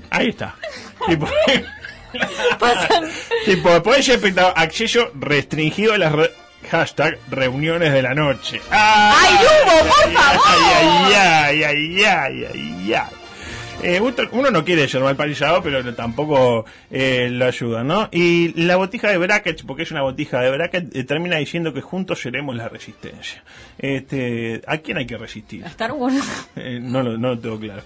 Ahí 0.10 0.30
está. 0.30 0.56
tipo, 1.08 1.28
Pasan- 2.60 3.08
tipo, 3.46 3.84
puede 3.84 4.02
ser 4.02 4.16
espectador, 4.16 4.54
acceso 4.56 5.12
restringido 5.14 5.94
a 5.94 6.00
las 6.00 6.12
re- 6.12 6.32
hashtag 6.70 7.18
reuniones 7.30 7.94
de 7.94 8.02
la 8.02 8.14
noche. 8.14 8.62
¡Ay, 8.72 9.36
Hugo, 9.36 9.90
por 9.90 10.14
favor! 10.14 10.42
¡Ay, 10.48 11.14
ay, 11.14 11.64
ay, 11.64 12.04
ay, 12.04 12.46
ay, 12.46 12.94
ay! 12.94 13.19
Eh, 13.82 14.02
uno- 14.32 14.52
no 14.52 14.66
quiere 14.66 14.88
ser 14.90 15.02
mal 15.02 15.16
parillado, 15.16 15.64
pero 15.64 15.94
tampoco 15.96 16.66
eh, 16.92 17.30
lo 17.32 17.46
ayuda, 17.46 17.84
¿no? 17.84 18.10
Y 18.12 18.54
la 18.62 18.76
botija 18.76 19.10
de 19.10 19.18
brackets, 19.18 19.64
porque 19.64 19.84
es 19.84 19.92
una 19.92 20.02
botija 20.02 20.42
de 20.42 20.52
brackets, 20.52 20.96
eh, 20.96 21.04
termina 21.06 21.38
diciendo 21.38 21.74
que 21.74 21.80
juntos 21.82 22.20
seremos 22.22 22.56
la 22.56 22.68
resistencia. 22.68 23.42
Este, 23.78 24.62
¿A 24.68 24.78
quién 24.80 24.98
hay 24.98 25.06
que 25.06 25.18
resistir? 25.18 25.64
Star 25.66 25.92
Wars. 25.94 26.16
Eh, 26.56 26.80
no, 26.82 27.02
lo, 27.04 27.18
no 27.18 27.30
lo 27.30 27.40
tengo 27.40 27.58
claro. 27.58 27.84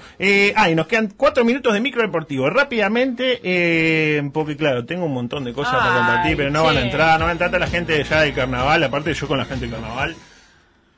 Ah, 0.56 0.70
y 0.70 0.74
nos 0.76 0.88
quedan 0.88 1.14
cuatro 1.16 1.44
minutos 1.46 1.74
de 1.74 1.80
micro 1.80 2.02
deportivo. 2.02 2.50
Rápidamente, 2.50 3.40
eh, 3.44 4.28
porque 4.34 4.58
claro, 4.58 4.84
tengo 4.86 5.06
un 5.06 5.14
montón 5.14 5.44
de 5.44 5.54
cosas 5.54 5.76
para 5.76 5.96
compartir, 5.98 6.38
pero 6.38 6.50
no 6.50 6.64
van 6.64 6.78
a 6.78 6.82
entrar, 6.82 7.20
no 7.20 7.26
va 7.26 7.30
a 7.30 7.34
entrar 7.34 7.52
la 7.60 7.68
gente 7.68 8.04
ya 8.04 8.22
del 8.22 8.34
carnaval, 8.34 8.84
aparte 8.84 9.14
yo 9.14 9.28
con 9.28 9.38
la 9.38 9.46
gente 9.46 9.66
del 9.68 9.76
carnaval, 9.76 10.16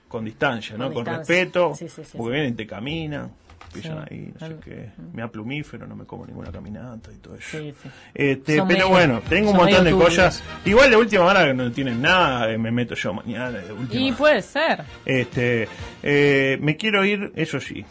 con 0.07 0.23
distancia, 0.23 0.77
¿no? 0.77 0.85
Con 0.85 0.93
Con, 0.93 1.03
distancia. 1.05 1.35
respeto, 1.35 1.75
Sí, 1.75 1.89
sí, 1.89 2.01
sí, 2.05 2.17
porque 2.17 2.31
vienen 2.33 2.53
y 2.53 2.55
te 2.55 2.65
caminan, 2.67 3.31
pillan 3.73 4.05
Sí. 4.07 4.13
ahí, 4.13 4.33
no 4.39 4.47
sé 4.47 4.55
qué, 4.63 4.89
me 5.13 5.21
da 5.21 5.27
plumífero, 5.27 5.85
no 5.87 5.95
me 5.95 6.05
como 6.05 6.25
ninguna 6.25 6.51
caminata 6.51 7.11
y 7.11 7.17
todo 7.17 7.35
eso. 7.35 7.57
Sí, 7.59 7.73
sí. 7.81 7.89
Este, 8.13 8.53
pero 8.53 8.65
medio- 8.65 8.89
bueno, 8.89 9.21
tengo 9.27 9.51
un 9.51 9.57
montón 9.57 9.83
de 9.83 9.91
cosas. 9.91 10.43
Igual 10.65 10.89
de 10.89 10.95
última 10.95 11.23
hora 11.25 11.45
que 11.45 11.53
no 11.53 11.71
tienen 11.71 12.01
nada, 12.01 12.49
eh, 12.51 12.57
me 12.57 12.71
meto 12.71 12.95
yo 12.95 13.13
mañana 13.13 13.51
de 13.51 13.71
última 13.73 14.01
Y 14.01 14.11
puede 14.13 14.41
ser. 14.41 14.83
este, 15.05 15.67
eh, 16.03 16.57
me 16.61 16.77
quiero 16.77 17.03
ir, 17.03 17.31
eso 17.35 17.59
sí, 17.59 17.85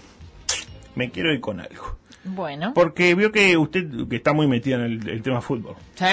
me 0.94 1.11
quiero 1.11 1.33
ir 1.33 1.40
con 1.40 1.61
algo. 1.61 1.98
Bueno. 2.24 2.72
Porque 2.74 3.14
vio 3.14 3.31
que 3.31 3.57
usted, 3.57 3.87
que 4.09 4.16
está 4.16 4.33
muy 4.33 4.46
metido 4.46 4.79
en 4.79 4.85
el, 4.87 5.09
el 5.09 5.22
tema 5.22 5.42
fútbol, 5.42 5.74
Sí. 5.94 6.07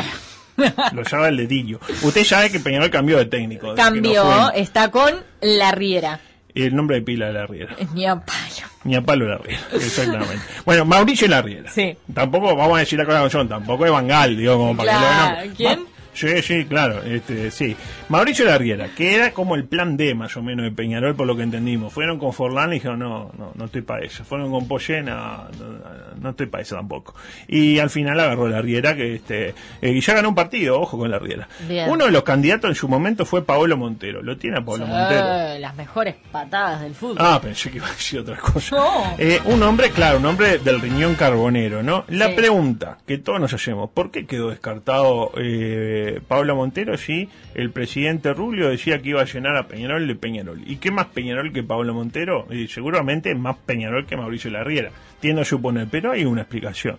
lo 0.93 1.03
llama 1.03 1.29
el 1.29 1.37
dedillo. 1.37 1.79
Usted 2.03 2.23
sabe 2.25 2.51
que 2.51 2.59
Peñarol 2.59 2.89
cambió 2.89 3.17
de 3.17 3.25
técnico. 3.25 3.73
Cambió, 3.75 4.23
no 4.25 4.51
está 4.51 4.91
con 4.91 5.13
la 5.39 5.71
Riera. 5.71 6.19
El 6.55 6.75
nombre 6.75 6.97
de 6.97 7.01
pila 7.01 7.27
de 7.27 7.33
la 7.33 7.45
Riera. 7.47 7.75
Ni 7.93 8.05
a 8.05 8.15
palo. 8.15 8.39
Ni 8.83 8.95
a 8.95 9.01
palo 9.01 9.25
de 9.25 9.31
la 9.31 9.37
Riera, 9.37 9.61
exactamente. 9.73 10.43
Bueno, 10.65 10.85
Mauricio 10.85 11.27
la 11.27 11.41
Riera. 11.41 11.69
Sí. 11.71 11.95
Tampoco, 12.13 12.55
vamos 12.55 12.77
a 12.77 12.79
decir 12.79 12.97
la 12.99 13.05
cosa 13.05 13.21
con 13.21 13.29
John, 13.29 13.49
tampoco 13.49 13.85
es 13.85 13.91
Bangal, 13.91 14.37
digo, 14.37 14.57
como 14.57 14.75
para 14.75 14.91
Claro, 14.91 15.41
que 15.41 15.47
lo 15.47 15.55
¿quién? 15.55 15.90
Sí, 16.13 16.41
sí, 16.41 16.65
claro, 16.65 17.01
este, 17.03 17.51
sí. 17.51 17.75
Mauricio 18.09 18.45
Larriera, 18.45 18.89
que 18.95 19.15
era 19.15 19.31
como 19.31 19.55
el 19.55 19.63
plan 19.65 19.95
D 19.95 20.13
más 20.13 20.35
o 20.35 20.41
menos 20.43 20.63
de 20.65 20.71
Peñarol 20.71 21.15
por 21.15 21.25
lo 21.25 21.35
que 21.37 21.43
entendimos. 21.43 21.93
Fueron 21.93 22.19
con 22.19 22.33
Forlán 22.33 22.71
y 22.71 22.75
dijeron, 22.75 22.99
no, 22.99 23.31
no, 23.37 23.51
no 23.55 23.65
estoy 23.65 23.81
para 23.81 24.05
eso. 24.05 24.23
Fueron 24.25 24.51
con 24.51 24.67
Poyena, 24.67 25.45
no, 25.57 26.13
no 26.19 26.29
estoy 26.31 26.47
para 26.47 26.63
eso 26.63 26.75
tampoco. 26.75 27.15
Y 27.47 27.79
al 27.79 27.89
final 27.89 28.19
agarró 28.19 28.49
Larriera, 28.49 28.95
que 28.95 29.15
este, 29.15 29.49
eh, 29.81 29.89
y 29.91 30.01
ya 30.01 30.13
ganó 30.15 30.29
un 30.29 30.35
partido, 30.35 30.79
ojo 30.81 30.97
con 30.97 31.09
Larriera. 31.09 31.47
Bien. 31.67 31.89
Uno 31.89 32.05
de 32.05 32.11
los 32.11 32.23
candidatos 32.23 32.69
en 32.69 32.75
su 32.75 32.87
momento 32.89 33.25
fue 33.25 33.45
Paolo 33.45 33.77
Montero. 33.77 34.21
Lo 34.21 34.37
tiene 34.37 34.57
a 34.57 34.65
Paolo 34.65 34.85
Montero. 34.85 35.25
Eh, 35.55 35.59
las 35.59 35.75
mejores 35.75 36.15
patadas 36.31 36.81
del 36.81 36.93
fútbol. 36.93 37.17
Ah, 37.19 37.39
pensé 37.41 37.71
que 37.71 37.77
iba 37.77 37.87
a 37.87 37.91
decir 37.91 38.19
otra 38.19 38.35
cosa. 38.37 38.75
No. 38.75 39.15
Eh, 39.17 39.39
un 39.45 39.63
hombre, 39.63 39.91
claro, 39.91 40.17
un 40.17 40.25
hombre 40.25 40.57
del 40.59 40.81
riñón 40.81 41.15
carbonero, 41.15 41.81
¿no? 41.83 42.03
La 42.09 42.27
Sí. 42.27 42.33
pregunta 42.35 42.97
que 43.07 43.17
todos 43.17 43.39
nos 43.39 43.53
hacemos, 43.53 43.89
¿por 43.91 44.11
qué 44.11 44.25
quedó 44.25 44.49
descartado 44.49 45.31
eh, 45.37 46.00
Pablo 46.27 46.55
Montero 46.55 46.97
si 46.97 47.29
el 47.53 47.71
presidente 47.71 48.33
Rubio 48.33 48.69
decía 48.69 49.01
que 49.01 49.09
iba 49.09 49.21
a 49.21 49.25
llenar 49.25 49.55
a 49.55 49.67
Peñarol 49.67 50.07
de 50.07 50.15
Peñarol? 50.15 50.61
¿Y 50.65 50.77
qué 50.77 50.91
más 50.91 51.07
Peñarol 51.07 51.51
que 51.51 51.63
Pablo 51.63 51.93
Montero? 51.93 52.47
Y 52.51 52.67
seguramente 52.67 53.33
más 53.35 53.57
Peñarol 53.57 54.05
que 54.05 54.17
Mauricio 54.17 54.51
Larriera, 54.51 54.91
tiendo 55.19 55.41
a 55.41 55.45
suponer, 55.45 55.87
pero 55.89 56.11
hay 56.11 56.25
una 56.25 56.41
explicación, 56.41 56.97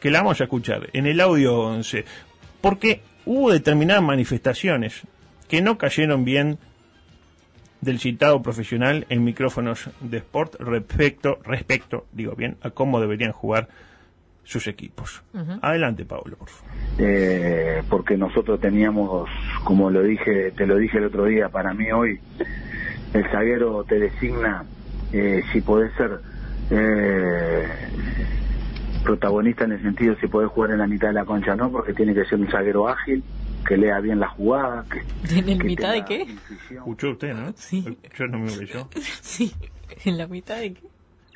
que 0.00 0.10
la 0.10 0.20
vamos 0.20 0.40
a 0.40 0.44
escuchar 0.44 0.88
en 0.92 1.06
el 1.06 1.20
audio 1.20 1.58
11, 1.58 2.04
porque 2.60 3.00
hubo 3.24 3.52
determinadas 3.52 4.02
manifestaciones 4.02 5.02
que 5.48 5.62
no 5.62 5.78
cayeron 5.78 6.24
bien 6.24 6.58
del 7.82 7.98
citado 7.98 8.42
profesional 8.42 9.06
en 9.08 9.24
micrófonos 9.24 9.90
de 10.00 10.18
sport 10.18 10.54
respecto, 10.60 11.38
respecto, 11.44 12.06
digo 12.12 12.34
bien, 12.34 12.56
a 12.62 12.70
cómo 12.70 13.00
deberían 13.00 13.32
jugar 13.32 13.68
sus 14.44 14.66
equipos. 14.66 15.22
Adelante, 15.62 16.04
Pablo, 16.04 16.36
por 16.36 16.48
favor. 16.48 16.72
eh, 16.98 17.82
porque 17.88 18.16
nosotros 18.16 18.60
teníamos, 18.60 19.28
como 19.64 19.90
lo 19.90 20.02
dije, 20.02 20.50
te 20.52 20.66
lo 20.66 20.76
dije 20.76 20.98
el 20.98 21.04
otro 21.06 21.24
día, 21.26 21.48
para 21.48 21.72
mí 21.72 21.90
hoy 21.92 22.18
el 23.14 23.24
zaguero 23.30 23.84
te 23.84 23.98
designa 23.98 24.64
eh, 25.12 25.42
si 25.52 25.60
podés 25.60 25.92
ser 25.94 26.20
eh, 26.70 27.66
protagonista 29.04 29.64
en 29.64 29.72
el 29.72 29.82
sentido 29.82 30.16
si 30.20 30.26
podés 30.26 30.50
jugar 30.50 30.70
en 30.72 30.78
la 30.78 30.86
mitad 30.86 31.08
de 31.08 31.14
la 31.14 31.24
concha, 31.24 31.54
no, 31.56 31.70
porque 31.70 31.92
tiene 31.92 32.14
que 32.14 32.24
ser 32.24 32.38
un 32.40 32.48
zaguero 32.48 32.88
ágil, 32.88 33.22
que 33.66 33.76
lea 33.76 34.00
bien 34.00 34.20
la 34.20 34.28
jugada, 34.28 34.84
que, 34.90 35.00
¿En 35.38 35.48
el 35.48 35.58
que 35.58 35.64
mitad 35.64 35.92
de 35.92 36.04
qué? 36.04 36.26
¿Escuchó 36.70 37.10
usted, 37.10 37.34
no? 37.34 37.52
Sí. 37.56 37.84
Yo 38.16 38.26
no 38.26 38.38
me 38.38 38.66
yo. 38.66 38.88
Sí. 39.22 39.52
¿En 40.04 40.18
la 40.18 40.26
mitad 40.26 40.58
de 40.58 40.74
qué? 40.74 40.82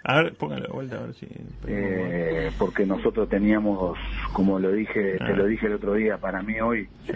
A 0.09 0.23
ver, 0.23 0.35
póngalo 0.35 0.67
de 0.69 0.73
vuelta 0.73 0.97
a 0.99 1.01
ver 1.03 1.15
si... 1.15 1.27
Eh, 1.67 2.53
porque 2.59 2.87
nosotros 2.87 3.29
teníamos, 3.29 3.99
como 4.33 4.59
lo 4.61 4.71
dije, 4.71 5.17
Ah. 5.21 5.27
te 5.27 5.35
lo 5.35 5.47
dije 5.47 5.67
el 5.67 5.73
otro 5.75 5.95
día, 5.95 6.17
para 6.19 6.43
mí 6.43 6.61
hoy 6.61 6.89
Sí. 7.07 7.13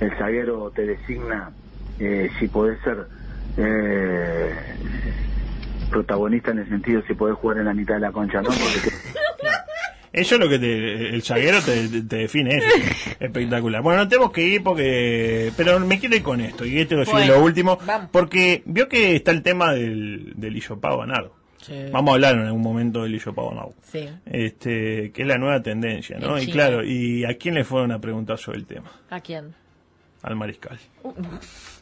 el 0.00 0.16
zaguero 0.16 0.70
te 0.74 0.86
designa 0.86 1.52
eh, 1.98 2.30
si 2.38 2.48
podés 2.48 2.78
ser 2.82 3.06
eh, 3.58 4.54
protagonista 5.90 6.50
en 6.52 6.60
el 6.60 6.68
sentido 6.68 7.02
si 7.06 7.14
podés 7.14 7.36
jugar 7.36 7.58
en 7.58 7.66
la 7.66 7.74
mitad 7.74 7.94
de 7.94 8.00
la 8.00 8.12
concha, 8.12 8.40
¿no? 8.40 8.48
Porque 8.58 8.80
te- 8.80 8.94
Eso 10.12 10.36
es 10.36 10.40
lo 10.40 10.48
que 10.48 10.60
te, 10.60 11.08
el 11.08 11.22
zaguero 11.22 11.60
te, 11.60 11.88
te- 11.88 12.02
te 12.02 12.16
define, 12.16 12.56
eso. 12.56 13.10
espectacular. 13.18 13.82
Bueno, 13.82 14.04
no 14.04 14.08
tenemos 14.08 14.30
que 14.32 14.42
ir 14.42 14.62
porque... 14.62 15.52
Pero 15.56 15.80
me 15.80 15.98
quiero 15.98 16.14
ir 16.14 16.22
con 16.22 16.40
esto, 16.40 16.64
y 16.64 16.78
este 16.78 16.94
lo 16.94 17.04
Bueno, 17.04 17.34
lo 17.34 17.42
último, 17.44 17.78
vamos. 17.84 18.10
porque 18.12 18.62
vio 18.64 18.88
que 18.88 19.16
está 19.16 19.32
el 19.32 19.42
tema 19.42 19.72
del, 19.74 20.32
del 20.36 20.56
hisopado 20.56 20.98
ganado. 21.00 21.34
Sí. 21.64 21.86
Vamos 21.90 22.10
a 22.10 22.14
hablar 22.16 22.34
en 22.34 22.42
algún 22.42 22.60
momento 22.60 23.04
del 23.04 23.14
hisopado 23.14 23.48
ganado. 23.48 23.72
Sí. 23.82 24.06
Este, 24.26 25.12
que 25.12 25.22
es 25.22 25.28
la 25.28 25.38
nueva 25.38 25.62
tendencia, 25.62 26.18
¿no? 26.18 26.38
Y 26.38 26.46
claro, 26.46 26.84
¿y 26.84 27.24
a 27.24 27.38
quién 27.38 27.54
le 27.54 27.64
fueron 27.64 27.90
a 27.90 27.98
preguntar 27.98 28.36
sobre 28.36 28.58
el 28.58 28.66
tema? 28.66 28.92
¿A 29.08 29.20
quién? 29.20 29.54
Al 30.22 30.36
mariscal. 30.36 30.78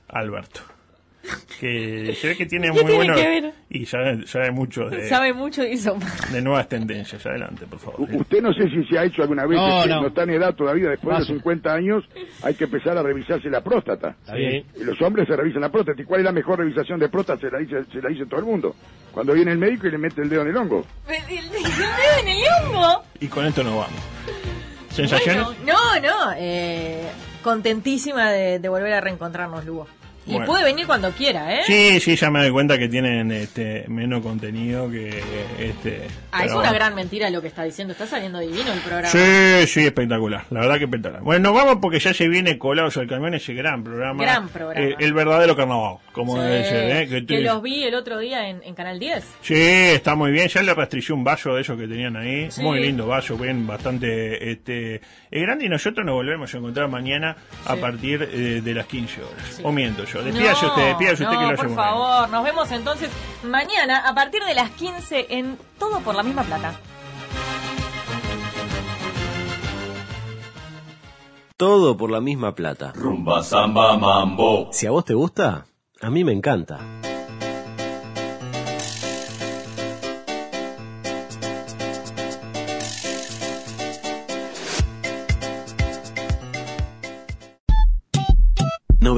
Alberto. 0.08 0.60
Que 1.60 2.16
se 2.20 2.28
ve 2.28 2.36
que 2.36 2.46
tiene 2.46 2.66
¿Qué 2.68 2.72
muy 2.72 2.80
tiene 2.82 2.96
bueno... 2.96 3.14
que 3.14 3.28
ver? 3.28 3.52
Y 3.70 3.86
sabe, 3.86 4.26
sabe 4.26 4.50
mucho 4.50 4.82
de, 4.86 5.08
Sabe 5.08 5.32
mucho 5.32 5.62
hizo. 5.64 5.96
de 6.32 6.42
nuevas 6.42 6.68
tendencias. 6.68 7.24
Adelante, 7.24 7.64
por 7.66 7.78
favor. 7.78 8.00
Usted 8.12 8.42
no 8.42 8.52
sé 8.52 8.68
si 8.68 8.84
se 8.88 8.98
ha 8.98 9.04
hecho 9.04 9.22
alguna 9.22 9.46
vez, 9.46 9.56
No, 9.58 9.82
que 9.84 9.88
no. 9.88 10.00
no 10.02 10.08
está 10.08 10.24
en 10.24 10.30
edad 10.30 10.54
todavía, 10.54 10.90
después 10.90 11.14
de 11.14 11.18
los 11.20 11.28
Paso. 11.28 11.34
50 11.38 11.72
años, 11.72 12.04
hay 12.42 12.54
que 12.54 12.64
empezar 12.64 12.98
a 12.98 13.02
revisarse 13.02 13.48
la 13.48 13.60
próstata. 13.62 14.16
Está 14.20 14.34
bien. 14.34 14.64
Y 14.76 14.82
los 14.84 15.00
hombres 15.00 15.28
se 15.28 15.36
revisan 15.36 15.60
la 15.60 15.70
próstata. 15.70 16.02
¿Y 16.02 16.04
cuál 16.04 16.20
es 16.20 16.24
la 16.24 16.32
mejor 16.32 16.58
revisación 16.58 16.98
de 16.98 17.08
próstata? 17.08 17.40
Se 17.40 17.50
la 17.50 17.58
dice, 17.60 17.84
se 17.92 18.02
la 18.02 18.08
dice 18.08 18.26
todo 18.26 18.40
el 18.40 18.46
mundo. 18.46 18.74
Cuando 19.12 19.32
viene 19.34 19.52
el 19.52 19.58
médico 19.58 19.86
y 19.86 19.92
le 19.92 19.98
mete 19.98 20.22
el 20.22 20.28
dedo 20.28 20.42
en 20.42 20.48
el 20.48 20.56
hongo. 20.56 20.84
¿El, 21.06 21.14
el, 21.38 21.44
el 21.44 21.62
dedo 21.62 22.20
en 22.20 22.28
el 22.28 22.42
hongo? 22.66 23.02
Y 23.20 23.28
con 23.28 23.46
esto 23.46 23.62
nos 23.62 23.74
vamos. 23.76 24.00
¿Sensaciones? 24.90 25.44
Bueno, 25.44 25.60
no, 25.66 26.00
no. 26.00 26.32
Eh, 26.36 27.02
contentísima 27.42 28.30
de, 28.30 28.58
de 28.58 28.68
volver 28.68 28.92
a 28.94 29.00
reencontrarnos, 29.00 29.64
Lugo. 29.64 29.86
Y 30.26 30.32
Bueno. 30.32 30.46
puede 30.46 30.64
venir 30.64 30.86
cuando 30.86 31.10
quiera, 31.10 31.52
¿eh? 31.58 31.62
Sí, 31.66 31.98
sí, 32.00 32.14
ya 32.16 32.30
me 32.30 32.40
doy 32.40 32.50
cuenta 32.52 32.78
que 32.78 32.88
tienen 32.88 33.32
este 33.32 33.84
menos 33.88 34.22
contenido 34.22 34.88
que 34.90 35.20
este. 35.58 36.02
Ah, 36.30 36.44
es 36.44 36.50
una 36.52 36.60
bueno. 36.60 36.72
gran 36.74 36.94
mentira 36.94 37.28
lo 37.30 37.42
que 37.42 37.48
está 37.48 37.64
diciendo. 37.64 37.92
Está 37.92 38.06
saliendo 38.06 38.38
divino 38.38 38.72
el 38.72 38.78
programa. 38.80 39.08
Sí, 39.08 39.66
sí, 39.66 39.80
espectacular. 39.84 40.44
La 40.50 40.60
verdad 40.60 40.78
que 40.78 40.84
espectacular. 40.84 41.22
Bueno, 41.24 41.50
nos 41.50 41.54
vamos 41.60 41.78
porque 41.82 41.98
ya 41.98 42.14
se 42.14 42.28
viene 42.28 42.56
Colados 42.58 42.96
al 42.98 43.08
Camión 43.08 43.34
ese 43.34 43.52
gran 43.54 43.82
programa. 43.82 44.22
Gran 44.22 44.48
programa. 44.48 44.86
Eh, 44.86 44.94
el 45.00 45.12
verdadero 45.12 45.56
carnaval, 45.56 45.96
como 46.12 46.34
Sí, 46.36 46.40
debe 46.42 46.64
ser, 46.64 46.96
¿eh? 46.96 47.08
que 47.08 47.22
te- 47.22 47.40
los 47.40 47.60
vi 47.62 47.82
el 47.82 47.94
otro 47.96 48.18
día 48.18 48.48
en, 48.48 48.62
en 48.62 48.74
Canal 48.74 48.98
10. 49.00 49.24
Sí, 49.40 49.54
está 49.56 50.14
muy 50.14 50.30
bien. 50.30 50.46
Ya 50.48 50.62
le 50.62 50.72
restringí 50.74 51.12
un 51.12 51.24
vaso 51.24 51.54
de 51.54 51.62
esos 51.62 51.76
que 51.78 51.88
tenían 51.88 52.16
ahí. 52.16 52.50
Sí. 52.50 52.62
Muy 52.62 52.80
lindo 52.80 53.06
vaso, 53.08 53.36
bien, 53.36 53.66
bastante 53.66 54.52
este, 54.52 54.96
eh, 54.96 55.00
grande. 55.40 55.66
Y 55.66 55.68
nosotros 55.68 56.06
nos 56.06 56.14
volvemos 56.14 56.54
a 56.54 56.58
encontrar 56.58 56.88
mañana 56.88 57.36
a 57.66 57.74
Sí. 57.74 57.80
partir 57.80 58.22
eh, 58.32 58.60
de 58.62 58.74
las 58.74 58.86
15 58.86 59.20
horas. 59.22 59.60
O 59.64 59.72
miento, 59.72 60.04
yo. 60.12 60.22
Despídase 60.22 60.66
usted, 60.66 60.86
despídase 60.88 61.24
usted 61.24 61.36
que 61.38 61.44
lo 61.50 61.56
por 61.56 61.66
llevo. 61.66 61.76
favor, 61.76 62.28
nos 62.30 62.44
vemos 62.44 62.70
entonces 62.70 63.10
mañana 63.42 64.06
a 64.08 64.14
partir 64.14 64.42
de 64.44 64.54
las 64.54 64.70
15 64.70 65.26
en 65.30 65.58
Todo 65.78 66.00
por 66.00 66.14
la 66.14 66.22
misma 66.22 66.42
plata. 66.42 66.74
Todo 71.56 71.96
por 71.96 72.10
la 72.10 72.20
misma 72.20 72.54
plata. 72.54 72.92
Rumba, 72.94 73.42
samba, 73.42 73.96
mambo. 73.96 74.68
Si 74.72 74.86
a 74.86 74.90
vos 74.90 75.04
te 75.04 75.14
gusta, 75.14 75.66
a 76.00 76.10
mí 76.10 76.24
me 76.24 76.32
encanta. 76.32 76.78